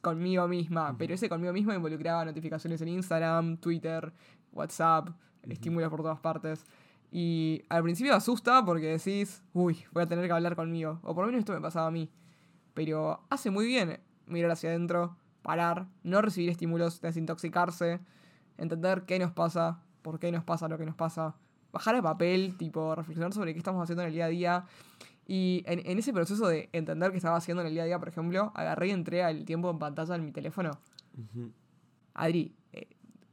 conmigo 0.00 0.48
misma. 0.48 0.96
Pero 0.98 1.14
ese 1.14 1.28
conmigo 1.28 1.52
misma 1.52 1.76
involucraba 1.76 2.24
notificaciones 2.24 2.80
en 2.80 2.88
Instagram, 2.88 3.58
Twitter, 3.58 4.12
WhatsApp, 4.50 5.10
estímulos 5.48 5.88
por 5.90 6.00
todas 6.00 6.18
partes. 6.18 6.66
Y 7.12 7.62
al 7.68 7.84
principio 7.84 8.12
asusta 8.12 8.64
porque 8.64 8.86
decís, 8.86 9.44
uy, 9.52 9.84
voy 9.92 10.02
a 10.02 10.06
tener 10.06 10.26
que 10.26 10.32
hablar 10.32 10.56
conmigo. 10.56 10.98
O 11.04 11.14
por 11.14 11.22
lo 11.22 11.26
menos 11.26 11.38
esto 11.38 11.52
me 11.52 11.60
pasaba 11.60 11.86
a 11.86 11.92
mí. 11.92 12.10
Pero 12.74 13.20
hace 13.30 13.50
muy 13.50 13.64
bien 13.64 14.00
mirar 14.26 14.50
hacia 14.50 14.70
adentro, 14.70 15.16
parar, 15.42 15.86
no 16.02 16.20
recibir 16.20 16.50
estímulos, 16.50 17.00
desintoxicarse, 17.00 18.00
entender 18.58 19.04
qué 19.06 19.20
nos 19.20 19.30
pasa, 19.30 19.80
por 20.02 20.18
qué 20.18 20.32
nos 20.32 20.44
pasa 20.44 20.68
lo 20.68 20.78
que 20.78 20.86
nos 20.86 20.94
pasa, 20.94 21.34
bajar 21.72 21.94
a 21.96 22.02
papel, 22.02 22.56
tipo, 22.56 22.94
reflexionar 22.94 23.32
sobre 23.32 23.52
qué 23.52 23.58
estamos 23.58 23.82
haciendo 23.82 24.02
en 24.02 24.08
el 24.08 24.14
día 24.14 24.24
a 24.26 24.28
día. 24.28 24.64
Y 25.26 25.62
en, 25.66 25.98
ese 25.98 26.12
proceso 26.12 26.48
de 26.48 26.68
entender 26.72 27.12
qué 27.12 27.18
estaba 27.18 27.36
haciendo 27.36 27.60
en 27.60 27.68
el 27.68 27.74
día 27.74 27.84
a 27.84 27.86
día, 27.86 27.98
por 27.98 28.08
ejemplo, 28.08 28.50
agarré 28.54 28.88
y 28.88 28.90
entré 28.90 29.22
al 29.22 29.44
tiempo 29.44 29.70
en 29.70 29.78
pantalla 29.78 30.16
en 30.16 30.24
mi 30.24 30.32
teléfono. 30.32 30.72
Adri, 32.14 32.52
eh, 32.72 32.88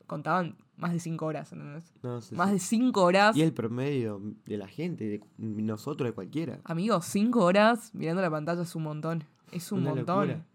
contaban 0.05 0.57
más 0.77 0.93
de 0.93 0.99
5 0.99 1.25
horas, 1.25 1.51
¿entendés? 1.51 1.91
más 2.31 2.51
de 2.51 2.59
5 2.59 3.03
horas. 3.03 3.35
Y 3.35 3.41
el 3.41 3.53
promedio 3.53 4.21
de 4.45 4.57
la 4.57 4.67
gente, 4.67 5.05
de 5.05 5.21
nosotros, 5.37 6.07
de 6.07 6.13
cualquiera. 6.13 6.59
Amigos, 6.65 7.05
5 7.05 7.43
horas 7.43 7.93
mirando 7.93 8.21
la 8.21 8.29
pantalla 8.29 8.61
es 8.61 8.75
un 8.75 8.83
montón. 8.83 9.23
Es 9.51 9.71
un 9.71 9.83
montón. 9.83 10.45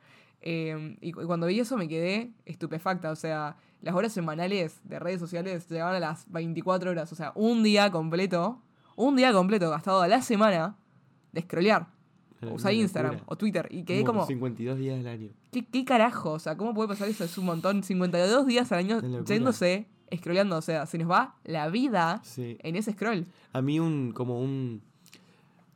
Em, 0.40 0.96
y, 1.00 1.12
cuando 1.12 1.46
vi 1.46 1.60
eso 1.60 1.76
me 1.76 1.88
quedé 1.88 2.32
estupefacta. 2.44 3.10
O 3.10 3.16
sea, 3.16 3.56
las 3.82 3.94
horas 3.94 4.12
semanales 4.12 4.80
de 4.84 4.98
redes 4.98 5.20
sociales 5.20 5.68
llegaban 5.68 5.94
a 5.94 6.00
las 6.00 6.30
24 6.30 6.90
horas. 6.90 7.12
O 7.12 7.14
sea, 7.14 7.32
un 7.34 7.62
día 7.62 7.90
completo, 7.90 8.60
un 8.96 9.16
día 9.16 9.32
completo 9.32 9.70
gastado 9.70 10.00
a 10.00 10.08
la 10.08 10.22
semana 10.22 10.76
de 11.32 11.42
scrollear. 11.42 11.88
O 12.42 12.54
usar 12.54 12.72
Instagram 12.72 13.18
o 13.26 13.36
Twitter. 13.36 13.68
Y 13.70 13.84
quedé 13.84 14.02
como. 14.02 14.26
52 14.26 14.78
días 14.78 14.98
al 14.98 15.06
año. 15.06 15.30
¿Qué, 15.52 15.64
¿Qué, 15.64 15.84
carajo? 15.84 16.32
O 16.32 16.38
sea, 16.40 16.56
¿cómo 16.56 16.74
puede 16.74 16.88
pasar 16.88 17.08
eso? 17.08 17.22
Es 17.22 17.38
un 17.38 17.44
montón. 17.44 17.84
52 17.84 18.46
días 18.46 18.72
al 18.72 18.78
año 18.80 19.00
yéndose, 19.24 19.86
scrolleando. 20.16 20.56
O 20.56 20.62
sea, 20.62 20.86
se 20.86 20.98
nos 20.98 21.08
va 21.08 21.36
la 21.44 21.68
vida 21.68 22.20
en 22.36 22.74
ese 22.74 22.92
scroll. 22.92 23.26
A 23.52 23.62
mí, 23.62 23.78
un 23.78 24.12
como 24.12 24.40
un 24.40 24.82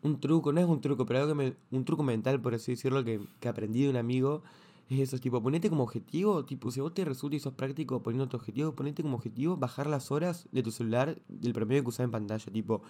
un 0.07 0.21
truco, 0.21 0.53
no 0.53 0.61
es 0.61 0.67
un 0.67 0.81
truco, 0.81 1.05
pero 1.05 1.21
algo 1.21 1.33
que 1.33 1.35
me, 1.35 1.55
un 1.71 1.85
truco 1.85 2.03
mental, 2.03 2.41
por 2.41 2.55
así 2.55 2.73
decirlo, 2.73 3.05
que, 3.05 3.21
que 3.41 3.49
aprendí 3.49 3.83
de 3.83 3.91
un 3.91 3.97
amigo, 3.97 4.43
eso, 4.88 5.19
tipo, 5.19 5.43
ponete 5.43 5.69
como 5.69 5.83
objetivo, 5.83 6.45
tipo, 6.45 6.71
si 6.71 6.81
vos 6.81 6.95
te 6.95 7.05
resulta 7.05 7.37
y 7.37 7.40
sos 7.40 7.55
práctico 7.55 8.02
poniendo 8.02 8.28
tu 8.28 8.37
objetivo, 8.37 8.73
ponete 8.73 9.02
como 9.02 9.16
objetivo 9.16 9.57
bajar 9.57 9.88
las 9.88 10.12
horas 10.12 10.49
de 10.52 10.62
tu 10.62 10.71
celular 10.71 11.19
del 11.28 11.52
promedio 11.52 11.83
que 11.83 11.88
usas 11.88 12.05
en 12.05 12.12
pantalla, 12.12 12.52
tipo, 12.52 12.83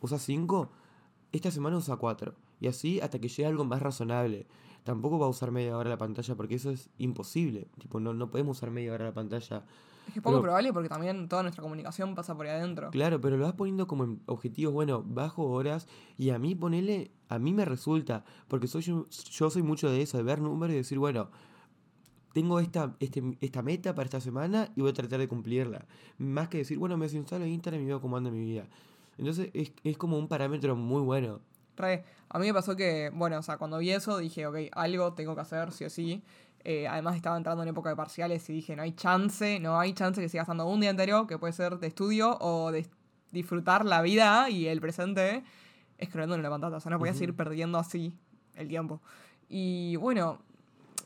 usas 0.00 0.22
5, 0.22 0.68
esta 1.32 1.50
semana 1.50 1.76
usa 1.76 1.96
4, 1.96 2.34
y 2.60 2.66
así 2.66 3.00
hasta 3.00 3.20
que 3.20 3.28
llegue 3.28 3.46
algo 3.46 3.64
más 3.64 3.80
razonable. 3.80 4.46
Tampoco 4.88 5.18
va 5.18 5.26
a 5.26 5.28
usar 5.28 5.50
media 5.50 5.76
hora 5.76 5.90
la 5.90 5.98
pantalla 5.98 6.34
porque 6.34 6.54
eso 6.54 6.70
es 6.70 6.88
imposible, 6.96 7.68
tipo, 7.78 8.00
no, 8.00 8.14
no 8.14 8.30
podemos 8.30 8.56
usar 8.56 8.70
media 8.70 8.94
hora 8.94 9.04
la 9.04 9.12
pantalla 9.12 9.62
es 10.06 10.12
que 10.14 10.20
es 10.20 10.22
poco 10.22 10.40
probable 10.40 10.72
porque 10.72 10.88
también 10.88 11.28
toda 11.28 11.42
nuestra 11.42 11.60
comunicación 11.60 12.14
pasa 12.14 12.34
por 12.34 12.46
ahí 12.46 12.52
adentro. 12.52 12.90
Claro, 12.90 13.20
pero 13.20 13.36
lo 13.36 13.44
vas 13.44 13.52
poniendo 13.52 13.86
como 13.86 14.04
en 14.04 14.22
objetivos, 14.24 14.72
bueno, 14.72 15.04
bajo 15.06 15.44
horas 15.44 15.86
y 16.16 16.30
a 16.30 16.38
mí 16.38 16.54
ponele, 16.54 17.10
a 17.28 17.38
mí 17.38 17.52
me 17.52 17.66
resulta, 17.66 18.24
porque 18.48 18.66
soy 18.66 18.80
yo, 18.80 19.06
soy 19.10 19.62
mucho 19.62 19.90
de 19.90 20.00
eso, 20.00 20.16
de 20.16 20.22
ver 20.22 20.40
números 20.40 20.72
y 20.72 20.78
decir, 20.78 20.98
bueno, 20.98 21.28
tengo 22.32 22.58
esta, 22.58 22.96
este, 22.98 23.22
esta 23.42 23.60
meta 23.60 23.94
para 23.94 24.06
esta 24.06 24.22
semana 24.22 24.72
y 24.74 24.80
voy 24.80 24.88
a 24.88 24.94
tratar 24.94 25.20
de 25.20 25.28
cumplirla. 25.28 25.84
Más 26.16 26.48
que 26.48 26.56
decir, 26.56 26.78
bueno, 26.78 26.96
me 26.96 27.04
desinstalo 27.04 27.44
Instagram 27.44 27.82
y 27.82 27.84
veo 27.84 28.00
cómo 28.00 28.16
anda 28.16 28.30
mi 28.30 28.40
vida. 28.40 28.66
Entonces 29.18 29.50
es, 29.52 29.74
es 29.84 29.98
como 29.98 30.18
un 30.18 30.28
parámetro 30.28 30.74
muy 30.74 31.02
bueno. 31.02 31.40
Re, 31.78 32.04
a 32.28 32.38
mí 32.38 32.46
me 32.46 32.54
pasó 32.54 32.76
que, 32.76 33.10
bueno, 33.14 33.38
o 33.38 33.42
sea, 33.42 33.56
cuando 33.56 33.78
vi 33.78 33.90
eso 33.90 34.18
dije, 34.18 34.46
ok, 34.46 34.56
algo 34.72 35.14
tengo 35.14 35.34
que 35.34 35.40
hacer, 35.40 35.72
sí 35.72 35.84
o 35.84 35.90
sí. 35.90 36.22
Eh, 36.64 36.86
además 36.88 37.16
estaba 37.16 37.36
entrando 37.36 37.62
en 37.62 37.68
época 37.70 37.90
de 37.90 37.96
parciales 37.96 38.48
y 38.50 38.52
dije, 38.52 38.76
no 38.76 38.82
hay 38.82 38.92
chance, 38.92 39.58
no 39.60 39.78
hay 39.78 39.92
chance 39.94 40.20
que 40.20 40.28
siga 40.28 40.42
estando 40.42 40.66
un 40.66 40.80
día 40.80 40.90
entero, 40.90 41.26
que 41.26 41.38
puede 41.38 41.52
ser 41.52 41.78
de 41.78 41.86
estudio 41.86 42.36
o 42.40 42.72
de 42.72 42.86
disfrutar 43.30 43.84
la 43.84 44.02
vida 44.02 44.50
y 44.50 44.66
el 44.66 44.80
presente 44.80 45.44
escribiendo 45.96 46.34
en 46.34 46.42
la 46.42 46.50
pantalla. 46.50 46.76
O 46.76 46.80
sea, 46.80 46.90
no 46.90 46.98
podía 46.98 47.14
seguir 47.14 47.34
perdiendo 47.34 47.78
así 47.78 48.12
el 48.56 48.68
tiempo. 48.68 49.00
Y 49.48 49.96
bueno, 49.96 50.40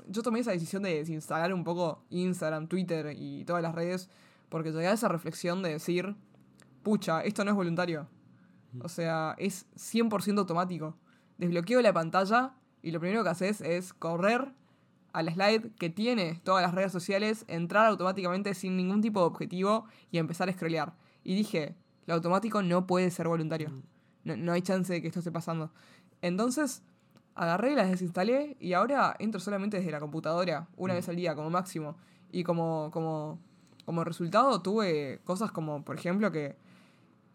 yo 0.09 0.23
tomé 0.23 0.41
esa 0.41 0.51
decisión 0.51 0.83
de 0.83 0.97
desinstalar 0.97 1.53
un 1.53 1.65
poco 1.65 2.03
Instagram, 2.11 2.67
Twitter 2.67 3.15
y 3.17 3.45
todas 3.45 3.63
las 3.63 3.75
redes 3.75 4.09
porque 4.49 4.71
llegué 4.71 4.87
a 4.87 4.93
esa 4.93 5.09
reflexión 5.09 5.63
de 5.63 5.71
decir, 5.71 6.15
pucha, 6.83 7.23
esto 7.23 7.43
no 7.43 7.53
es 7.53 7.57
voluntario. 7.57 8.07
O 8.81 8.89
sea, 8.89 9.35
es 9.39 9.67
100% 9.75 10.39
automático. 10.39 10.97
Desbloqueo 11.39 11.83
la 11.83 11.93
pantalla 11.93 12.55
y 12.83 12.91
lo 12.91 13.01
primero 13.01 13.23
que 13.23 13.31
haces 13.31 13.61
es 13.61 13.93
correr 13.93 14.53
al 15.13 15.33
slide 15.33 15.75
que 15.79 15.91
tiene 15.91 16.41
todas 16.43 16.63
las 16.63 16.75
redes 16.75 16.93
sociales, 16.93 17.45
entrar 17.49 17.87
automáticamente 17.87 18.55
sin 18.55 18.77
ningún 18.77 19.03
tipo 19.03 19.21
de 19.21 19.27
objetivo 19.27 19.85
y 20.11 20.19
empezar 20.19 20.49
a 20.49 20.53
scrollear. 20.53 20.95
Y 21.23 21.35
dije, 21.35 21.77
lo 22.07 22.15
automático 22.15 22.63
no 22.63 22.87
puede 22.87 23.11
ser 23.11 23.29
voluntario. 23.29 23.71
Mm. 23.71 24.45
No, 24.45 24.53
hay 24.53 24.63
chance 24.63 24.93
de 24.93 25.03
que 25.03 25.09
esto 25.09 25.21
esté 25.21 25.31
pasando. 25.31 25.71
Entonces, 26.23 26.83
agarré, 27.35 27.75
las 27.75 27.91
desinstalé 27.91 28.57
y 28.61 28.73
ahora 28.73 29.15
entro 29.19 29.41
solamente 29.41 29.79
desde 29.79 29.91
la 29.91 30.01
computadora, 30.01 30.69
una 30.77 30.95
mm. 30.95 30.97
vez 30.97 31.09
al 31.09 31.17
día 31.17 31.35
como 31.35 31.51
máximo. 31.51 31.97
Y 32.31 32.45
como, 32.45 32.91
como, 32.93 33.39
como 33.85 34.05
resultado 34.05 34.63
tuve 34.63 35.21
cosas 35.25 35.53
como, 35.53 35.85
por 35.85 35.97
ejemplo, 35.97 36.33
que 36.33 36.57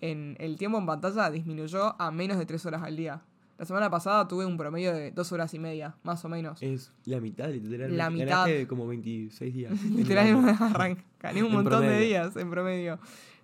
en 0.02 0.36
el 0.40 0.58
tiempo 0.58 0.78
en 0.78 0.86
pantalla 0.86 1.30
disminuyó 1.30 2.00
a 2.00 2.12
menos 2.12 2.38
de 2.38 2.46
3 2.46 2.66
horas 2.66 2.84
al 2.84 2.96
día. 2.96 3.22
La 3.58 3.66
semana 3.66 3.90
pasada 3.90 4.28
tuve 4.28 4.46
un 4.46 4.56
promedio 4.56 4.94
de 4.94 5.12
dos 5.12 5.32
horas 5.32 5.52
y 5.56 5.60
media, 5.60 5.96
más 6.04 6.24
o 6.24 6.30
menos. 6.30 6.62
Es 6.62 6.92
la 7.06 7.20
mitad, 7.20 7.50
literalmente. 7.50 7.98
La 7.98 8.10
mitad. 8.12 8.46
Ganaste 8.46 8.68
como 8.68 8.86
26 8.86 9.54
días. 9.54 9.84
literalmente 9.90 11.04
gané 11.20 11.44
un 11.44 11.52
montón 11.52 11.82
de 11.82 12.00
días 12.00 12.36
en 12.36 12.52
promedio. 12.52 13.00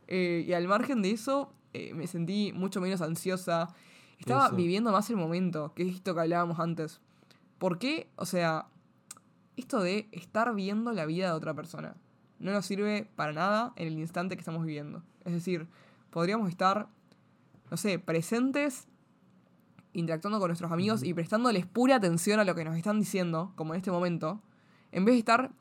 Eh, 0.08 0.46
y 0.48 0.54
al 0.54 0.68
margen 0.68 1.02
de 1.02 1.12
eso, 1.12 1.52
eh, 1.74 1.94
me 1.96 2.06
sentí 2.06 2.54
mucho 2.54 2.80
menos 2.80 3.02
ansiosa. 3.02 3.74
Estaba 4.20 4.50
viviendo 4.50 4.92
más 4.92 5.10
el 5.10 5.16
momento, 5.16 5.74
que 5.76 5.84
es 5.84 5.96
esto 5.96 6.14
que 6.14 6.22
hablábamos 6.22 6.60
antes. 6.60 7.02
¿Por 7.58 7.80
qué? 7.80 8.08
O 8.16 8.26
sea, 8.26 8.68
esto 9.58 9.82
de 9.82 10.08
estar 10.12 10.54
viendo 10.54 10.92
la 10.94 11.06
vida 11.06 11.28
de 11.28 11.32
otra 11.34 11.54
persona 11.54 11.96
no 12.44 12.52
nos 12.52 12.66
sirve 12.66 13.08
para 13.16 13.32
nada 13.32 13.74
en 13.78 13.88
el 13.88 13.98
instante 13.98 14.36
que 14.36 14.42
estamos 14.42 14.66
viviendo. 14.66 15.02
Es 15.26 15.34
decir, 15.34 15.68
podríamos 16.14 16.48
estar, 16.50 16.88
no 17.72 17.76
sé, 17.76 17.98
presentes 17.98 18.88
interactuando 19.94 20.40
con 20.40 20.50
nuestros 20.50 20.72
amigos 20.72 21.04
y 21.04 21.14
prestándoles 21.14 21.66
pura 21.66 21.96
atención 21.96 22.40
a 22.40 22.44
lo 22.44 22.56
que 22.56 22.64
nos 22.64 22.78
están 22.78 23.00
diciendo, 23.00 23.52
como 23.56 23.74
en 23.74 23.80
este 23.80 23.92
momento, 23.92 24.42
en 24.92 25.06
vez 25.06 25.16
de 25.16 25.20
estar 25.20 25.52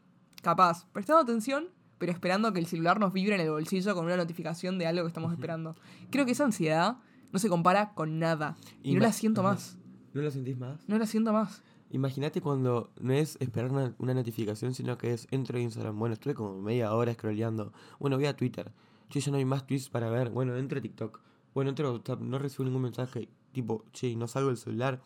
capaz, 0.43 0.87
prestando 0.93 1.23
atención, 1.23 1.69
pero 1.99 2.13
esperando 2.13 2.53
que 2.53 2.59
el 2.59 2.67
celular 2.67 3.01
nos 3.01 3.13
vibre 3.13 3.35
en 3.35 3.41
el 3.41 3.51
bolsillo 3.51 3.95
con 3.95 4.05
una 4.05 4.17
notificación 4.17 4.79
de 4.79 4.87
algo 4.87 5.03
que 5.03 5.09
estamos 5.09 5.33
esperando. 5.33 5.75
Creo 6.11 6.27
que 6.27 6.33
esa 6.33 6.45
ansiedad 6.45 6.97
no 7.33 7.39
se 7.39 7.49
compara 7.49 7.95
con 7.95 8.19
nada. 8.19 8.57
Y, 8.83 8.95
no 8.95 9.01
la 9.01 9.13
siento 9.13 9.43
más. 9.43 9.79
¿No 10.13 10.21
la 10.21 10.31
sentís 10.31 10.59
más? 10.59 10.87
No 10.89 10.99
la 10.99 11.07
siento 11.07 11.33
más. 11.33 11.63
Imagínate 11.91 12.41
cuando 12.41 12.91
no 13.01 13.13
es 13.13 13.37
esperar 13.41 13.71
una, 13.71 13.95
una, 13.99 14.15
notificación, 14.15 14.75
sino 14.75 14.99
que 14.99 15.13
es 15.13 15.29
entro 15.31 15.59
a 15.59 15.61
Instagram. 15.61 15.99
Bueno, 15.99 16.15
estuve 16.15 16.35
como 16.35 16.61
media 16.61 16.93
hora 16.95 17.13
scrolleando. 17.13 17.73
Bueno, 17.99 18.17
voy 18.17 18.27
a 18.27 18.37
Twitter. 18.37 18.73
Yo 19.13 19.21
ya 19.21 19.31
no 19.31 19.39
hay 19.39 19.45
más 19.45 19.67
tweets 19.67 19.91
para 19.91 20.11
ver. 20.11 20.31
Bueno, 20.31 20.57
entro 20.57 20.79
a 20.79 20.83
TikTok. 20.83 21.21
Bueno, 21.55 21.71
entro 21.71 21.89
a 21.89 21.93
WhatsApp. 21.93 22.21
No 22.21 22.39
recibo 22.39 22.65
ningún 22.65 22.83
mensaje 22.83 23.29
tipo, 23.53 23.85
che, 23.93 24.17
no 24.17 24.27
salgo 24.27 24.49
del 24.49 24.57
celular. 24.57 25.03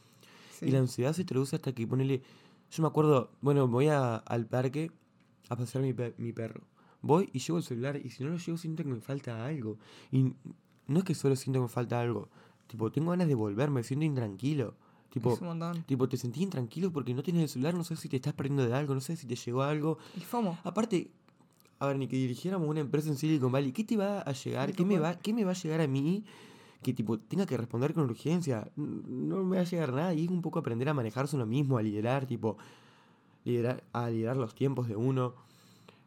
Y 0.63 0.71
la 0.71 0.79
ansiedad 0.79 1.13
se 1.13 1.25
traduce 1.25 1.57
hasta 1.57 1.73
que 1.73 1.87
ponele. 1.87 2.23
Yo 2.71 2.83
me 2.83 2.89
acuerdo, 2.89 3.31
bueno, 3.41 3.69
voy 3.69 3.89
a, 3.89 4.17
al 4.17 4.47
parque 4.47 4.91
a 5.49 5.57
pasear 5.57 5.85
mi, 5.85 5.95
mi 6.19 6.33
perro. 6.33 6.63
Voy 7.03 7.29
y 7.33 7.41
llevo 7.41 7.59
el 7.59 7.65
celular 7.65 7.97
y 7.97 8.11
si 8.11 8.25
no 8.25 8.31
lo 8.31 8.39
llevo 8.39 8.57
siento 8.57 8.83
que 8.83 8.89
me 8.89 9.01
falta 9.01 9.45
algo. 9.45 9.77
Y 10.11 10.33
no 10.87 10.99
es 10.99 11.05
que 11.05 11.15
solo 11.15 11.37
siento 11.37 11.59
que 11.59 11.65
me 11.65 11.69
falta 11.69 12.01
algo. 12.01 12.29
Tipo, 12.69 12.91
tengo 12.91 13.11
ganas 13.11 13.29
de 13.29 13.35
volver, 13.35 13.71
me 13.71 13.83
siento 13.83 14.07
intranquilo. 14.07 14.75
Tipo, 15.11 15.39
tipo, 15.87 16.09
te 16.09 16.17
sentí 16.17 16.43
intranquilo 16.43 16.93
porque 16.93 17.15
no 17.15 17.23
tienes 17.23 17.45
el 17.45 17.49
celular, 17.49 17.75
no 17.75 17.85
sé 17.85 17.97
si 17.97 18.09
te 18.09 18.17
estás 18.17 18.35
perdiendo 18.35 18.67
de 18.67 18.75
algo, 18.75 18.93
no 18.93 19.01
sé 19.01 19.17
si 19.17 19.27
te 19.27 19.35
llegó 19.35 19.63
algo. 19.63 19.99
El 20.15 20.23
FOMO. 20.23 20.59
Aparte, 20.63 21.11
a 21.79 21.87
ver, 21.87 21.99
ni 21.99 22.09
que 22.09 22.17
dirigiéramos 22.17 22.69
una 22.69 22.81
empresa 22.81 23.09
en 23.09 23.17
Silicon 23.17 23.53
Valley, 23.53 23.73
¿qué 23.73 23.85
te 23.85 23.97
va 23.97 24.21
a 24.21 24.33
llegar? 24.33 24.73
¿Qué 24.73 24.85
me 24.85 24.99
va, 24.99 25.19
¿Qué 25.19 25.33
me 25.33 25.45
va 25.45 25.51
a 25.51 25.55
llegar 25.55 25.81
a 25.81 25.87
mí 25.87 26.25
que 26.83 26.93
tipo 26.93 27.19
tenga 27.19 27.47
que 27.47 27.57
responder 27.57 27.95
con 27.95 28.05
urgencia. 28.05 28.71
No 28.77 29.43
me 29.43 29.57
va 29.57 29.63
a 29.63 29.65
llegar 29.65 29.93
nada 29.93 30.15
y 30.15 30.25
es 30.25 30.31
un 30.31 30.43
poco 30.43 30.59
aprender 30.59 30.89
a 30.89 30.95
manejarse 30.95 31.35
uno 31.37 31.45
mismo, 31.45 31.79
a 31.79 31.83
liderar, 31.83 32.27
tipo, 32.27 32.59
liderar, 33.45 33.83
a 33.93 34.09
liderar 34.09 34.37
los 34.37 34.55
tiempos 34.55 34.87
de 34.87 34.95
uno. 34.95 35.35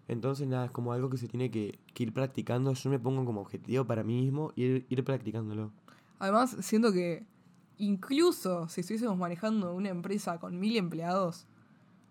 Entonces 0.08 0.47
nada, 0.47 0.65
es 0.65 0.71
como 0.71 0.93
algo 0.93 1.10
que 1.10 1.17
se 1.17 1.27
tiene 1.27 1.51
que, 1.51 1.79
ir 1.97 2.13
practicando. 2.13 2.73
Yo 2.73 2.89
me 2.89 2.97
pongo 2.97 3.25
como 3.25 3.41
objetivo 3.41 3.84
para 3.84 4.03
mí 4.03 4.21
mismo 4.21 4.53
ir, 4.55 4.86
ir 4.89 5.03
practicándolo. 5.03 5.71
Además, 6.17 6.55
siento 6.62 6.93
que 6.93 7.25
incluso 7.77 8.69
si 8.69 8.79
estuviésemos 8.79 9.17
manejando 9.17 9.73
una 9.75 9.89
empresa 9.89 10.39
con 10.39 10.60
mil 10.60 10.77
empleados, 10.77 11.45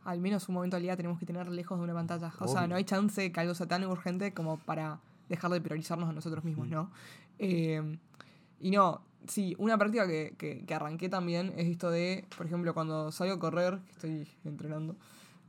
al 0.08 0.20
menos 0.20 0.48
un 0.48 0.54
momento 0.54 0.76
al 0.76 0.82
día 0.82 0.96
tenemos 0.96 1.18
que 1.18 1.26
tener 1.26 1.46
lejos 1.48 1.78
de 1.78 1.84
una 1.84 1.92
pantalla. 1.92 2.32
O 2.38 2.48
sea, 2.48 2.66
no 2.66 2.76
hay 2.76 2.84
chance 2.84 3.30
que 3.30 3.40
algo 3.40 3.54
sea 3.54 3.68
tan 3.68 3.84
urgente 3.84 4.32
como 4.32 4.56
para 4.56 5.00
dejar 5.28 5.50
de 5.50 5.60
priorizarnos 5.60 6.08
a 6.08 6.12
nosotros 6.14 6.44
mismos, 6.44 6.66
mm. 6.66 6.70
¿no? 6.70 6.90
Eh, 7.38 7.98
y 8.58 8.70
no, 8.70 9.02
sí, 9.26 9.54
una 9.58 9.76
práctica 9.76 10.06
que, 10.06 10.34
que, 10.38 10.74
arranqué 10.74 11.10
también 11.10 11.52
es 11.58 11.66
esto 11.66 11.90
de, 11.90 12.24
por 12.38 12.46
ejemplo, 12.46 12.72
cuando 12.72 13.12
salgo 13.12 13.34
a 13.34 13.38
correr, 13.38 13.80
que 13.84 13.92
estoy 13.92 14.28
entrenando, 14.44 14.96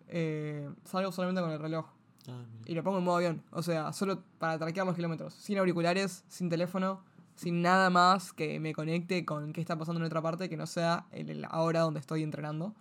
eh, 0.10 0.70
salgo 0.84 1.14
solamente 1.14 1.40
con 1.40 1.52
el 1.52 1.60
reloj. 1.60 1.86
Ah, 2.28 2.44
y 2.66 2.76
lo 2.76 2.84
pongo 2.84 2.98
en 2.98 3.06
modo 3.06 3.16
avión. 3.16 3.42
O 3.52 3.64
sea, 3.64 3.94
solo 3.94 4.24
para 4.40 4.60
traquear 4.60 4.86
los 4.86 4.96
kilómetros. 4.98 5.34
Sin 5.36 5.58
auriculares, 5.58 6.26
sin 6.28 6.50
teléfono, 6.50 7.02
sin 7.36 7.62
nada 7.62 7.90
más 7.90 8.34
que 8.34 8.60
me 8.60 8.74
conecte 8.74 9.24
con 9.24 9.54
qué 9.54 9.62
está 9.62 9.78
pasando 9.78 10.02
en 10.02 10.06
otra 10.06 10.22
parte 10.22 10.50
que 10.50 10.58
no 10.58 10.68
sea 10.68 11.06
el, 11.14 11.46
ahora 11.50 11.80
donde 11.80 12.02
estoy 12.02 12.24
entrenando. 12.24 12.76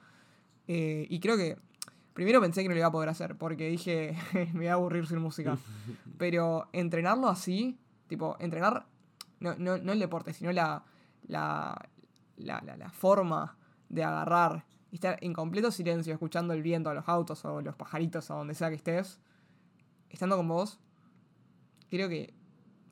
Eh, 0.69 1.07
y 1.09 1.19
creo 1.19 1.37
que 1.37 1.59
primero 2.13 2.41
pensé 2.41 2.63
que 2.63 2.69
no 2.69 2.75
lo 2.75 2.79
iba 2.79 2.89
a 2.89 2.93
poder 2.93 3.09
hacer 3.09 3.37
porque 3.37 3.69
dije, 3.69 4.17
me 4.53 4.61
voy 4.61 4.67
a 4.69 4.75
aburrir 4.75 5.07
sin 5.07 5.19
música. 5.19 5.59
Pero 6.19 6.69
entrenarlo 6.73 7.29
así, 7.29 7.79
tipo, 8.07 8.37
entrenar, 8.39 8.87
no, 9.41 9.55
no, 9.57 9.79
no 9.79 9.93
el 9.93 9.99
deporte, 9.99 10.33
sino 10.33 10.53
la, 10.53 10.85
la, 11.27 11.89
la, 12.37 12.61
la, 12.61 12.91
forma 12.91 13.57
de 13.89 14.05
agarrar 14.05 14.65
y 14.91 14.97
estar 14.97 15.19
en 15.21 15.33
completo 15.33 15.71
silencio, 15.71 16.13
escuchando 16.13 16.55
el 16.55 16.63
viento 16.63 16.91
a 16.91 16.95
los 16.95 17.09
autos 17.09 17.45
o 17.45 17.61
los 17.61 17.77
pajaritos 17.77 18.31
o 18.31 18.37
donde 18.37 18.55
sea 18.55 18.69
que 18.69 18.77
estés, 18.77 19.21
estando 20.11 20.37
con 20.37 20.49
vos, 20.49 20.79
creo 21.91 22.09
que 22.09 22.35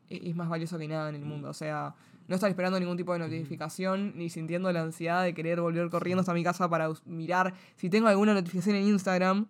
e-, 0.08 0.30
es 0.30 0.36
más 0.36 0.48
valioso 0.48 0.78
que 0.78 0.88
nada 0.88 1.08
en 1.08 1.16
el 1.16 1.24
mundo. 1.24 1.50
O 1.50 1.54
sea, 1.54 1.94
no 2.28 2.34
estar 2.34 2.50
esperando 2.50 2.78
ningún 2.80 2.96
tipo 2.96 3.12
de 3.12 3.18
notificación 3.20 4.12
ni 4.16 4.30
sintiendo 4.30 4.72
la 4.72 4.82
ansiedad 4.82 5.22
de 5.22 5.34
querer 5.34 5.60
volver 5.60 5.88
corriendo 5.90 6.20
hasta 6.20 6.34
mi 6.34 6.42
casa 6.42 6.68
para 6.68 6.88
mirar 7.04 7.54
si 7.76 7.88
tengo 7.88 8.08
alguna 8.08 8.34
notificación 8.34 8.76
en 8.76 8.88
Instagram. 8.88 9.46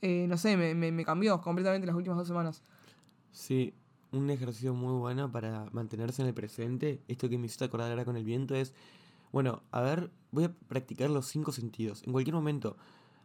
Eh, 0.00 0.26
no 0.28 0.36
sé, 0.36 0.56
me, 0.56 0.74
me, 0.74 1.04
cambió 1.04 1.40
completamente 1.40 1.86
las 1.86 1.96
últimas 1.96 2.18
dos 2.18 2.26
semanas. 2.26 2.62
Sí, 3.30 3.72
un 4.10 4.28
ejercicio 4.30 4.74
muy 4.74 4.98
bueno 4.98 5.30
para 5.30 5.66
mantenerse 5.72 6.22
en 6.22 6.28
el 6.28 6.34
presente. 6.34 7.00
Esto 7.08 7.28
que 7.28 7.38
me 7.38 7.46
hiciste 7.46 7.64
acordar 7.64 7.90
ahora 7.90 8.04
con 8.04 8.16
el 8.16 8.24
viento 8.24 8.54
es, 8.54 8.74
bueno, 9.30 9.62
a 9.70 9.80
ver, 9.80 10.10
voy 10.32 10.44
a 10.44 10.52
practicar 10.68 11.08
los 11.08 11.26
cinco 11.26 11.52
sentidos. 11.52 12.02
En 12.04 12.12
cualquier 12.12 12.34
momento, 12.34 12.76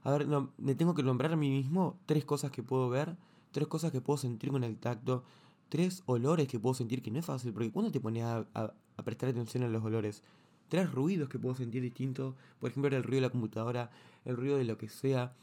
a 0.03 0.11
ver, 0.11 0.27
no, 0.27 0.51
me 0.57 0.75
tengo 0.75 0.93
que 0.93 1.03
nombrar 1.03 1.33
a 1.33 1.35
mí 1.35 1.49
mismo 1.49 1.99
tres 2.05 2.23
cosas 2.23 2.51
que 2.51 2.63
puedo 2.63 2.89
ver, 2.89 3.17
tres 3.51 3.67
cosas 3.67 3.91
que 3.91 3.99
puedo 3.99 4.17
sentir 4.17 4.51
con 4.51 4.63
el 4.63 4.77
tacto, 4.77 5.23
tres 5.69 6.03
olores 6.05 6.47
que 6.47 6.59
puedo 6.59 6.73
sentir, 6.73 7.01
que 7.01 7.11
no 7.11 7.19
es 7.19 7.25
fácil, 7.25 7.53
porque 7.53 7.71
cuando 7.71 7.91
te 7.91 7.99
pones 7.99 8.23
a, 8.23 8.45
a, 8.53 9.03
prestar 9.03 9.29
atención 9.29 9.63
a 9.63 9.67
los 9.67 9.83
olores, 9.83 10.23
tres 10.69 10.91
ruidos 10.91 11.29
que 11.29 11.39
puedo 11.39 11.55
sentir 11.55 11.81
distintos, 11.81 12.35
por 12.59 12.69
ejemplo, 12.69 12.95
el 12.95 13.03
ruido 13.03 13.21
de 13.21 13.27
la 13.27 13.31
computadora, 13.31 13.91
el 14.25 14.37
ruido 14.37 14.57
de 14.57 14.65
lo 14.65 14.77
que 14.77 14.89
sea. 14.89 15.33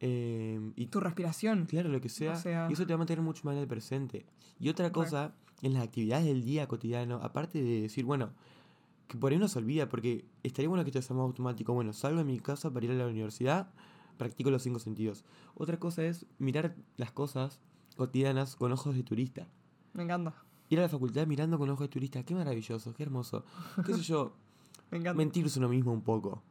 Em, 0.00 0.72
y 0.74 0.86
tu 0.86 0.98
respiración. 1.00 1.66
Claro, 1.66 1.88
lo 1.88 2.00
que 2.00 2.08
sea, 2.08 2.34
Y 2.68 2.72
eso 2.72 2.86
te 2.86 2.92
va 2.92 2.96
a 2.96 2.98
mantener 2.98 3.22
mucho 3.22 3.42
más 3.44 3.54
en 3.54 3.60
el 3.60 3.68
presente. 3.68 4.26
Y 4.58 4.68
otra 4.68 4.90
cosa, 4.90 5.34
en 5.62 5.74
las 5.74 5.84
actividades 5.84 6.26
del 6.26 6.44
día 6.44 6.66
cotidiano, 6.66 7.20
aparte 7.22 7.62
de 7.62 7.82
decir, 7.82 8.04
bueno, 8.04 8.30
que 9.06 9.16
por 9.16 9.32
ahí 9.32 9.38
no 9.38 9.46
se 9.46 9.58
olvida, 9.58 9.88
porque 9.88 10.24
estaría 10.42 10.68
bueno 10.68 10.84
que 10.84 10.90
sea 10.90 11.14
más 11.14 11.24
automático. 11.24 11.72
Bueno, 11.72 11.92
salgo 11.92 12.18
de 12.18 12.24
mi 12.24 12.40
casa 12.40 12.72
para 12.72 12.86
ir 12.86 12.92
a 12.92 12.94
la 12.94 13.06
universidad, 13.06 13.70
practico 14.16 14.50
los 14.50 14.62
cinco 14.62 14.78
sentidos. 14.78 15.24
Otra 15.54 15.78
cosa 15.78 16.04
es 16.04 16.26
mirar 16.38 16.74
las 16.96 17.12
cosas 17.12 17.60
cotidianas 17.94 18.56
con 18.56 18.72
ojos 18.72 18.94
de 18.94 19.02
turista. 19.02 19.46
Me 19.94 20.02
encanta. 20.02 20.34
Ir 20.68 20.78
a 20.78 20.82
la 20.82 20.88
facultad 20.88 21.26
mirando 21.26 21.58
con 21.58 21.68
ojos 21.70 21.84
de 21.84 21.88
turista, 21.88 22.22
qué 22.22 22.34
maravilloso, 22.34 22.94
qué 22.94 23.02
hermoso. 23.02 23.44
¿Qué 23.86 23.94
sé 23.94 24.02
yo? 24.02 24.34
Me 24.90 24.98
encanta. 24.98 25.18
Mentirse 25.18 25.58
uno 25.58 25.68
mismo 25.68 25.92
un 25.92 26.02
poco. 26.02 26.42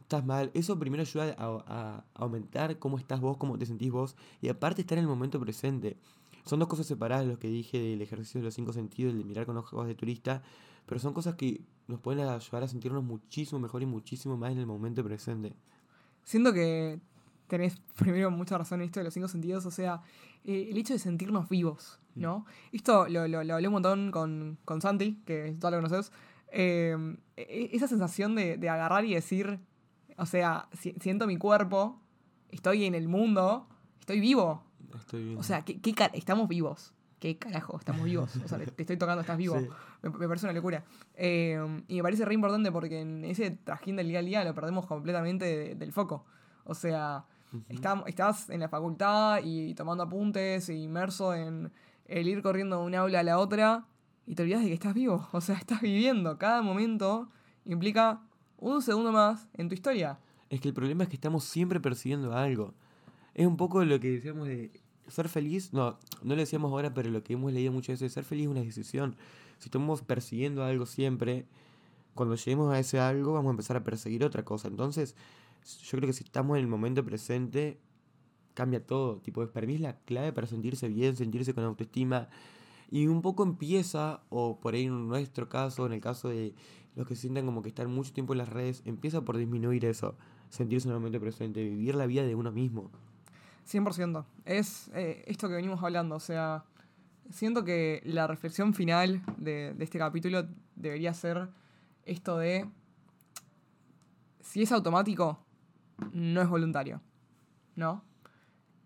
Estás 0.00 0.24
mal. 0.24 0.50
Eso 0.54 0.78
primero 0.78 1.02
ayuda 1.02 1.34
a, 1.38 2.04
aumentar 2.14 2.78
cómo 2.78 2.98
estás 2.98 3.20
vos, 3.20 3.36
cómo 3.36 3.58
te 3.58 3.66
sentís 3.66 3.90
vos. 3.90 4.16
Y 4.40 4.48
aparte 4.48 4.80
estar 4.80 4.98
en 4.98 5.04
el 5.04 5.08
momento 5.08 5.38
presente. 5.38 5.96
Son 6.44 6.58
dos 6.58 6.68
cosas 6.68 6.86
separadas 6.86 7.26
lo 7.26 7.38
que 7.38 7.48
dije 7.48 7.78
del 7.78 8.02
ejercicio 8.02 8.40
de 8.40 8.46
los 8.46 8.54
cinco 8.54 8.72
sentidos, 8.72 9.12
el 9.12 9.18
de 9.18 9.24
mirar 9.24 9.46
con 9.46 9.56
ojos 9.56 9.86
de 9.86 9.94
turista. 9.94 10.42
Pero 10.86 10.98
son 10.98 11.12
cosas 11.12 11.36
que 11.36 11.60
nos 11.86 12.00
pueden 12.00 12.26
ayudar 12.26 12.62
a 12.62 12.68
sentirnos 12.68 13.04
muchísimo 13.04 13.60
mejor 13.60 13.82
y 13.82 13.86
muchísimo 13.86 14.36
más 14.36 14.52
en 14.52 14.58
el 14.58 14.66
momento 14.66 15.04
presente. 15.04 15.54
Siento 16.24 16.52
que 16.52 17.00
tenés 17.50 17.76
primero 17.98 18.30
mucha 18.30 18.56
razón 18.56 18.80
en 18.80 18.86
esto 18.86 19.00
de 19.00 19.04
los 19.04 19.12
cinco 19.12 19.28
sentidos, 19.28 19.66
o 19.66 19.70
sea, 19.70 20.00
eh, 20.44 20.68
el 20.70 20.78
hecho 20.78 20.94
de 20.94 20.98
sentirnos 20.98 21.50
vivos, 21.50 22.00
mm. 22.14 22.20
¿no? 22.22 22.46
Esto 22.72 23.06
lo, 23.08 23.28
lo, 23.28 23.40
hablé 23.40 23.68
un 23.68 23.74
montón 23.74 24.10
con, 24.10 24.56
con 24.64 24.80
Santi, 24.80 25.20
que 25.26 25.54
tú 25.60 25.70
lo 25.70 25.76
conoces. 25.76 26.12
Em, 26.52 27.18
e, 27.36 27.70
esa 27.72 27.86
sensación 27.86 28.34
de, 28.34 28.56
de, 28.56 28.68
agarrar 28.68 29.04
y 29.04 29.14
decir, 29.14 29.60
o 30.16 30.26
sea, 30.26 30.68
siento 31.00 31.26
mi 31.26 31.36
cuerpo, 31.36 32.00
estoy 32.50 32.84
en 32.84 32.94
el 32.94 33.08
mundo, 33.08 33.68
estoy 34.00 34.20
vivo. 34.20 34.64
Estoy 34.96 35.36
O 35.36 35.42
sea, 35.42 35.62
¿qué, 35.62 35.78
estamos 36.14 36.48
vivos. 36.48 36.94
¿Qué 37.20 37.36
carajo? 37.36 37.78
Estamos 37.78 38.04
vivos. 38.04 38.34
O 38.42 38.48
sea, 38.48 38.58
te, 38.58 38.64
estoy 38.82 38.96
tocando, 38.96 39.20
estás 39.20 39.36
vivo. 39.36 39.56
Me, 40.02 40.10
parece 40.10 40.46
una 40.46 40.54
locura. 40.54 40.84
Em, 41.14 41.84
y 41.86 41.96
me 41.96 42.02
parece 42.02 42.24
re 42.24 42.32
importante 42.32 42.72
porque 42.72 43.00
en 43.00 43.24
ese 43.26 43.50
trajín 43.50 43.96
del 43.96 44.08
día 44.08 44.20
a 44.20 44.22
día 44.22 44.44
lo 44.44 44.54
perdemos 44.54 44.86
completamente 44.86 45.74
del 45.74 45.92
foco. 45.92 46.24
O 46.64 46.74
sea, 46.74 47.26
estás 48.06 48.50
en 48.50 48.60
la 48.60 48.68
facultad 48.68 49.40
y 49.44 49.74
tomando 49.74 50.04
apuntes 50.04 50.68
e 50.68 50.74
inmerso 50.74 51.34
en 51.34 51.72
el 52.06 52.28
ir 52.28 52.42
corriendo 52.42 52.78
de 52.78 52.86
un 52.86 52.94
aula 52.94 53.20
a 53.20 53.22
la 53.22 53.38
otra 53.38 53.86
y 54.26 54.34
te 54.34 54.42
olvidas 54.42 54.62
de 54.62 54.68
que 54.68 54.74
estás 54.74 54.94
vivo. 54.94 55.28
O 55.32 55.40
sea, 55.40 55.56
estás 55.56 55.80
viviendo. 55.80 56.38
Cada 56.38 56.62
momento 56.62 57.28
implica 57.64 58.20
un 58.58 58.82
segundo 58.82 59.12
más 59.12 59.48
en 59.54 59.68
tu 59.68 59.74
historia. 59.74 60.18
Es 60.50 60.60
que 60.60 60.68
el 60.68 60.74
problema 60.74 61.04
es 61.04 61.08
que 61.08 61.16
estamos 61.16 61.44
siempre 61.44 61.80
persiguiendo 61.80 62.34
algo. 62.34 62.74
Es 63.34 63.46
un 63.46 63.56
poco 63.56 63.84
lo 63.84 64.00
que 64.00 64.10
decíamos 64.10 64.48
de 64.48 64.70
ser 65.08 65.28
feliz. 65.28 65.72
No, 65.72 65.98
no 66.22 66.34
lo 66.34 66.36
decíamos 66.36 66.70
ahora, 66.70 66.92
pero 66.92 67.10
lo 67.10 67.22
que 67.22 67.34
hemos 67.34 67.52
leído 67.52 67.72
muchas 67.72 68.00
veces, 68.00 68.12
ser 68.12 68.24
feliz 68.24 68.44
es 68.44 68.50
una 68.50 68.60
decisión. 68.60 69.16
Si 69.58 69.66
estamos 69.66 70.02
persiguiendo 70.02 70.64
algo 70.64 70.86
siempre, 70.86 71.46
cuando 72.14 72.34
lleguemos 72.34 72.72
a 72.72 72.78
ese 72.78 72.98
algo 72.98 73.32
vamos 73.32 73.50
a 73.50 73.52
empezar 73.52 73.76
a 73.76 73.84
perseguir 73.84 74.24
otra 74.24 74.44
cosa. 74.44 74.68
Entonces, 74.68 75.14
yo 75.64 75.98
creo 75.98 76.06
que 76.06 76.12
si 76.12 76.24
estamos 76.24 76.56
en 76.56 76.64
el 76.64 76.68
momento 76.68 77.04
presente, 77.04 77.80
cambia 78.54 78.84
todo. 78.84 79.18
Tipo, 79.18 79.46
para 79.48 79.66
mí 79.66 79.74
es 79.74 79.80
la 79.80 79.98
clave 80.00 80.32
para 80.32 80.46
sentirse 80.46 80.88
bien, 80.88 81.16
sentirse 81.16 81.54
con 81.54 81.64
autoestima. 81.64 82.28
Y 82.90 83.06
un 83.06 83.22
poco 83.22 83.42
empieza, 83.42 84.22
o 84.30 84.58
por 84.60 84.74
ahí 84.74 84.84
en 84.84 85.08
nuestro 85.08 85.48
caso, 85.48 85.86
en 85.86 85.92
el 85.92 86.00
caso 86.00 86.28
de 86.28 86.54
los 86.96 87.06
que 87.06 87.14
sientan 87.14 87.46
como 87.46 87.62
que 87.62 87.68
están 87.68 87.90
mucho 87.90 88.12
tiempo 88.12 88.34
en 88.34 88.38
las 88.38 88.48
redes, 88.48 88.82
empieza 88.84 89.24
por 89.24 89.36
disminuir 89.36 89.84
eso. 89.84 90.16
Sentirse 90.48 90.88
en 90.88 90.94
el 90.94 90.98
momento 90.98 91.20
presente, 91.20 91.62
vivir 91.62 91.94
la 91.94 92.06
vida 92.06 92.24
de 92.24 92.34
uno 92.34 92.50
mismo. 92.50 92.90
100%. 93.70 94.24
Es 94.44 94.90
eh, 94.94 95.22
esto 95.26 95.48
que 95.48 95.54
venimos 95.54 95.80
hablando. 95.82 96.16
O 96.16 96.20
sea, 96.20 96.64
siento 97.30 97.64
que 97.64 98.02
la 98.04 98.26
reflexión 98.26 98.74
final 98.74 99.22
de, 99.36 99.72
de 99.74 99.84
este 99.84 99.98
capítulo 99.98 100.48
debería 100.74 101.14
ser 101.14 101.48
esto 102.04 102.38
de 102.38 102.68
si 104.40 104.62
es 104.62 104.72
automático, 104.72 105.38
no 106.12 106.42
es 106.42 106.48
voluntario, 106.48 107.00
¿no? 107.76 108.04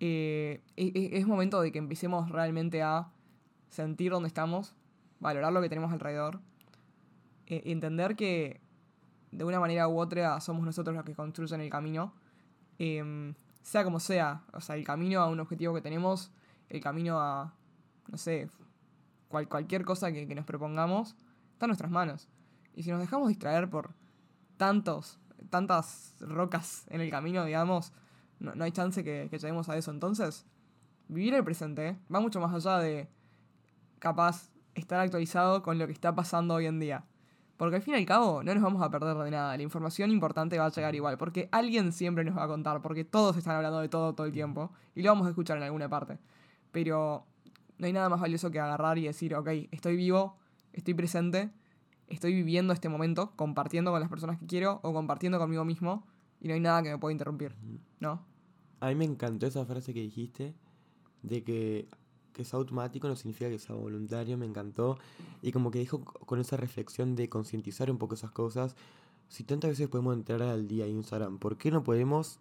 Eh, 0.00 0.62
es 0.76 1.26
momento 1.26 1.60
de 1.60 1.72
que 1.72 1.78
empecemos 1.78 2.28
realmente 2.30 2.82
a 2.82 3.10
sentir 3.68 4.12
dónde 4.12 4.28
estamos, 4.28 4.76
valorar 5.20 5.52
lo 5.52 5.60
que 5.60 5.68
tenemos 5.68 5.92
alrededor, 5.92 6.40
e, 7.46 7.62
entender 7.72 8.16
que 8.16 8.60
de 9.32 9.44
una 9.44 9.60
manera 9.60 9.88
u 9.88 9.98
otra 9.98 10.40
somos 10.40 10.64
nosotros 10.64 10.94
los 10.94 11.04
que 11.04 11.14
construyen 11.14 11.60
el 11.60 11.70
camino, 11.70 12.14
em, 12.78 13.34
sea 13.62 13.84
como 13.84 14.00
sea, 14.00 14.44
o 14.52 14.60
sea, 14.60 14.76
el 14.76 14.84
camino 14.84 15.20
a 15.20 15.28
un 15.28 15.40
objetivo 15.40 15.74
que 15.74 15.80
tenemos, 15.80 16.30
el 16.68 16.80
camino 16.80 17.20
a, 17.20 17.54
no 18.08 18.18
sé, 18.18 18.48
cualquier 19.28 19.84
cosa 19.84 20.12
que, 20.12 20.28
que 20.28 20.34
nos 20.34 20.44
propongamos, 20.44 21.16
está 21.52 21.66
en 21.66 21.70
nuestras 21.70 21.90
manos. 21.90 22.28
Y 22.74 22.82
si 22.82 22.90
nos 22.90 23.00
dejamos 23.00 23.28
distraer 23.28 23.68
por 23.68 23.94
tantos 24.56 25.18
tantas 25.54 26.16
rocas 26.18 26.84
en 26.90 27.00
el 27.00 27.08
camino, 27.10 27.44
digamos, 27.44 27.92
no, 28.40 28.64
hay 28.64 28.72
chance 28.72 29.04
que, 29.04 29.28
lleguemos 29.30 29.68
a 29.68 29.76
eso. 29.76 29.92
Entonces, 29.92 30.44
vivir 31.06 31.32
el 31.32 31.44
presente 31.44 31.96
va 32.12 32.18
mucho 32.18 32.40
más 32.40 32.52
allá 32.52 32.80
de 32.80 33.08
capaz 34.00 34.50
estar 34.74 34.98
actualizado 34.98 35.62
con 35.62 35.78
lo 35.78 35.86
que 35.86 35.92
está 35.92 36.12
pasando 36.12 36.54
hoy 36.54 36.66
en 36.66 36.80
día. 36.80 37.04
Porque 37.56 37.76
al 37.76 37.82
fin 37.82 37.94
y 37.94 37.98
al 37.98 38.04
cabo 38.04 38.42
no 38.42 38.52
nos 38.52 38.64
vamos 38.64 38.82
a 38.82 38.90
perder 38.90 39.16
de 39.16 39.30
nada. 39.30 39.56
La 39.56 39.62
información 39.62 40.10
importante 40.10 40.58
va 40.58 40.66
a 40.66 40.70
llegar 40.70 40.92
igual. 40.96 41.18
Porque 41.18 41.48
alguien 41.52 41.92
siempre 41.92 42.24
nos 42.24 42.36
va 42.36 42.42
a 42.42 42.48
contar. 42.48 42.82
Porque 42.82 43.04
todos 43.04 43.36
están 43.36 43.54
hablando 43.54 43.78
de 43.78 43.88
todo 43.88 44.12
todo 44.12 44.26
el 44.26 44.32
tiempo. 44.32 44.72
Y 44.96 45.02
lo 45.02 45.10
vamos 45.10 45.28
a 45.28 45.30
escuchar 45.30 45.58
en 45.58 45.62
alguna 45.62 45.88
parte. 45.88 46.18
Pero 46.72 47.24
no 47.78 47.86
hay 47.86 47.92
nada 47.92 48.08
más 48.08 48.20
valioso 48.20 48.50
que 48.50 48.58
agarrar 48.58 48.98
y 48.98 49.04
decir, 49.04 49.36
ok, 49.36 49.48
estoy 49.70 49.94
vivo, 49.94 50.36
estoy 50.72 50.94
presente 50.94 51.52
estoy 52.14 52.32
viviendo 52.32 52.72
este 52.72 52.88
momento, 52.88 53.32
compartiendo 53.36 53.90
con 53.90 54.00
las 54.00 54.08
personas 54.08 54.38
que 54.38 54.46
quiero 54.46 54.80
o 54.82 54.92
compartiendo 54.92 55.38
conmigo 55.38 55.64
mismo 55.64 56.06
y 56.40 56.48
no 56.48 56.54
hay 56.54 56.60
nada 56.60 56.82
que 56.82 56.90
me 56.90 56.98
pueda 56.98 57.12
interrumpir, 57.12 57.54
¿no? 58.00 58.24
A 58.80 58.88
mí 58.88 58.94
me 58.94 59.04
encantó 59.04 59.46
esa 59.46 59.64
frase 59.64 59.94
que 59.94 60.00
dijiste 60.00 60.54
de 61.22 61.42
que, 61.42 61.88
que 62.32 62.44
sea 62.44 62.58
automático 62.58 63.08
no 63.08 63.16
significa 63.16 63.48
que 63.48 63.58
sea 63.58 63.74
voluntario, 63.74 64.36
me 64.36 64.46
encantó. 64.46 64.98
Y 65.42 65.52
como 65.52 65.70
que 65.70 65.78
dijo 65.78 66.04
con 66.04 66.40
esa 66.40 66.56
reflexión 66.56 67.16
de 67.16 67.28
concientizar 67.28 67.90
un 67.90 67.98
poco 67.98 68.14
esas 68.14 68.30
cosas, 68.30 68.76
si 69.28 69.44
tantas 69.44 69.70
veces 69.70 69.88
podemos 69.88 70.14
entrar 70.14 70.42
al 70.42 70.68
día 70.68 70.84
a 70.84 70.88
Instagram, 70.88 71.38
¿por 71.38 71.56
qué 71.56 71.70
no 71.70 71.82
podemos 71.82 72.38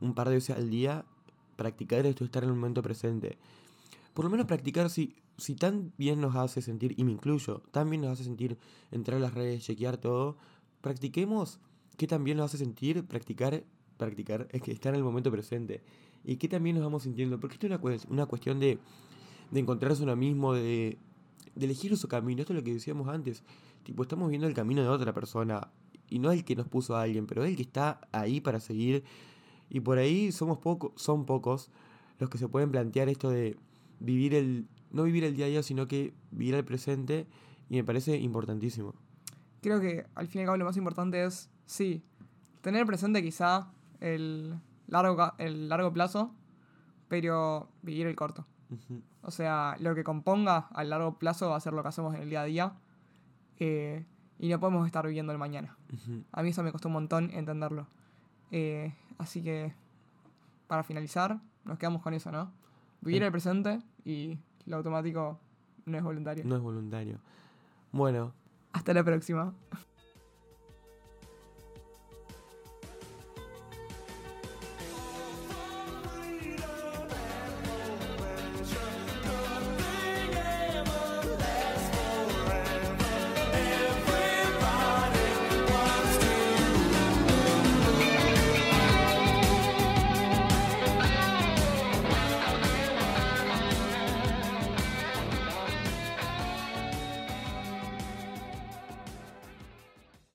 un 0.00 0.14
par 0.14 0.28
de 0.28 0.36
veces 0.36 0.56
al 0.56 0.70
día 0.70 1.04
practicar 1.56 2.06
esto, 2.06 2.24
estar 2.24 2.44
en 2.44 2.50
el 2.50 2.54
momento 2.56 2.82
presente? 2.82 3.38
Por 4.18 4.24
lo 4.24 4.32
menos 4.32 4.46
practicar 4.46 4.90
si 4.90 5.14
si 5.36 5.54
tan 5.54 5.92
bien 5.96 6.20
nos 6.20 6.34
hace 6.34 6.60
sentir, 6.60 6.92
y 6.96 7.04
me 7.04 7.12
incluyo, 7.12 7.62
tan 7.70 7.88
bien 7.88 8.02
nos 8.02 8.10
hace 8.10 8.24
sentir 8.24 8.58
entrar 8.90 9.18
a 9.18 9.20
las 9.20 9.34
redes, 9.34 9.62
chequear 9.62 9.96
todo, 9.98 10.36
practiquemos 10.80 11.60
qué 11.96 12.08
también 12.08 12.38
nos 12.38 12.46
hace 12.46 12.58
sentir 12.58 13.06
practicar, 13.06 13.62
practicar, 13.96 14.48
es 14.50 14.60
que 14.62 14.72
estar 14.72 14.92
en 14.92 14.98
el 14.98 15.04
momento 15.04 15.30
presente. 15.30 15.84
Y 16.24 16.34
qué 16.38 16.48
también 16.48 16.74
nos 16.74 16.84
vamos 16.84 17.04
sintiendo, 17.04 17.38
porque 17.38 17.54
esto 17.54 17.68
es 17.68 18.04
una, 18.06 18.12
una 18.12 18.26
cuestión 18.26 18.58
de, 18.58 18.80
de 19.52 19.60
encontrarse 19.60 20.02
uno 20.02 20.16
mismo, 20.16 20.52
de 20.52 20.98
de 21.54 21.66
elegir 21.66 21.96
su 21.96 22.08
camino. 22.08 22.40
Esto 22.40 22.52
es 22.52 22.58
lo 22.58 22.64
que 22.64 22.72
decíamos 22.72 23.08
antes. 23.08 23.42
Tipo, 23.84 24.02
estamos 24.02 24.28
viendo 24.30 24.46
el 24.46 24.54
camino 24.54 24.82
de 24.82 24.88
otra 24.88 25.12
persona. 25.12 25.70
Y 26.08 26.18
no 26.18 26.32
el 26.32 26.44
que 26.44 26.56
nos 26.56 26.68
puso 26.68 26.96
a 26.96 27.02
alguien, 27.02 27.26
pero 27.26 27.44
el 27.44 27.56
que 27.56 27.62
está 27.62 28.00
ahí 28.12 28.40
para 28.40 28.60
seguir. 28.60 29.04
Y 29.68 29.80
por 29.80 29.98
ahí 29.98 30.32
somos 30.32 30.58
pocos, 30.58 30.92
son 30.96 31.26
pocos 31.26 31.70
los 32.18 32.30
que 32.30 32.38
se 32.38 32.48
pueden 32.48 32.70
plantear 32.70 33.08
esto 33.08 33.30
de 33.30 33.56
vivir 34.00 34.34
el. 34.34 34.68
no 34.90 35.02
vivir 35.04 35.24
el 35.24 35.34
día 35.34 35.46
a 35.46 35.48
día, 35.48 35.62
sino 35.62 35.86
que 35.88 36.14
vivir 36.30 36.54
el 36.54 36.64
presente. 36.64 37.26
Y 37.68 37.76
me 37.76 37.84
parece 37.84 38.16
importantísimo. 38.16 38.94
Creo 39.60 39.80
que 39.80 40.06
al 40.14 40.28
fin 40.28 40.40
y 40.40 40.42
al 40.42 40.46
cabo 40.46 40.56
lo 40.56 40.64
más 40.64 40.76
importante 40.76 41.24
es, 41.24 41.50
sí, 41.66 42.02
tener 42.62 42.86
presente 42.86 43.22
quizá 43.22 43.70
el 44.00 44.54
largo, 44.86 45.32
el 45.38 45.68
largo 45.68 45.92
plazo, 45.92 46.34
pero 47.08 47.68
vivir 47.82 48.06
el 48.06 48.16
corto. 48.16 48.46
O 49.22 49.30
sea, 49.30 49.76
lo 49.80 49.94
que 49.94 50.04
componga 50.04 50.68
a 50.72 50.84
largo 50.84 51.18
plazo 51.18 51.50
va 51.50 51.56
a 51.56 51.60
ser 51.60 51.72
lo 51.72 51.82
que 51.82 51.88
hacemos 51.88 52.14
en 52.14 52.22
el 52.22 52.30
día 52.30 52.42
a 52.42 52.44
día. 52.44 52.72
eh, 53.58 54.06
y 54.38 54.48
no 54.48 54.60
podemos 54.60 54.86
estar 54.86 55.04
viviendo 55.04 55.32
el 55.32 55.38
mañana. 55.38 55.76
A 56.32 56.42
mí 56.42 56.50
eso 56.50 56.62
me 56.62 56.70
costó 56.70 56.88
un 56.88 56.94
montón 56.94 57.30
entenderlo. 57.32 57.88
Eh, 58.52 58.94
así 59.18 59.42
que, 59.42 59.74
para 60.68 60.84
finalizar, 60.84 61.40
nos 61.64 61.78
quedamos 61.78 62.02
con 62.02 62.14
eso, 62.14 62.30
¿no? 62.30 62.52
Vivir 63.00 63.22
el 63.22 63.30
presente 63.30 63.80
y 64.04 64.38
lo 64.66 64.76
automático 64.76 65.38
no 65.86 65.96
es 65.96 66.02
voluntario. 66.02 66.44
No 66.44 66.56
es 66.56 66.62
voluntario. 66.62 67.18
Bueno, 67.92 68.32
Hasta 68.72 68.92
la 68.92 69.02
próxima. 69.02 69.54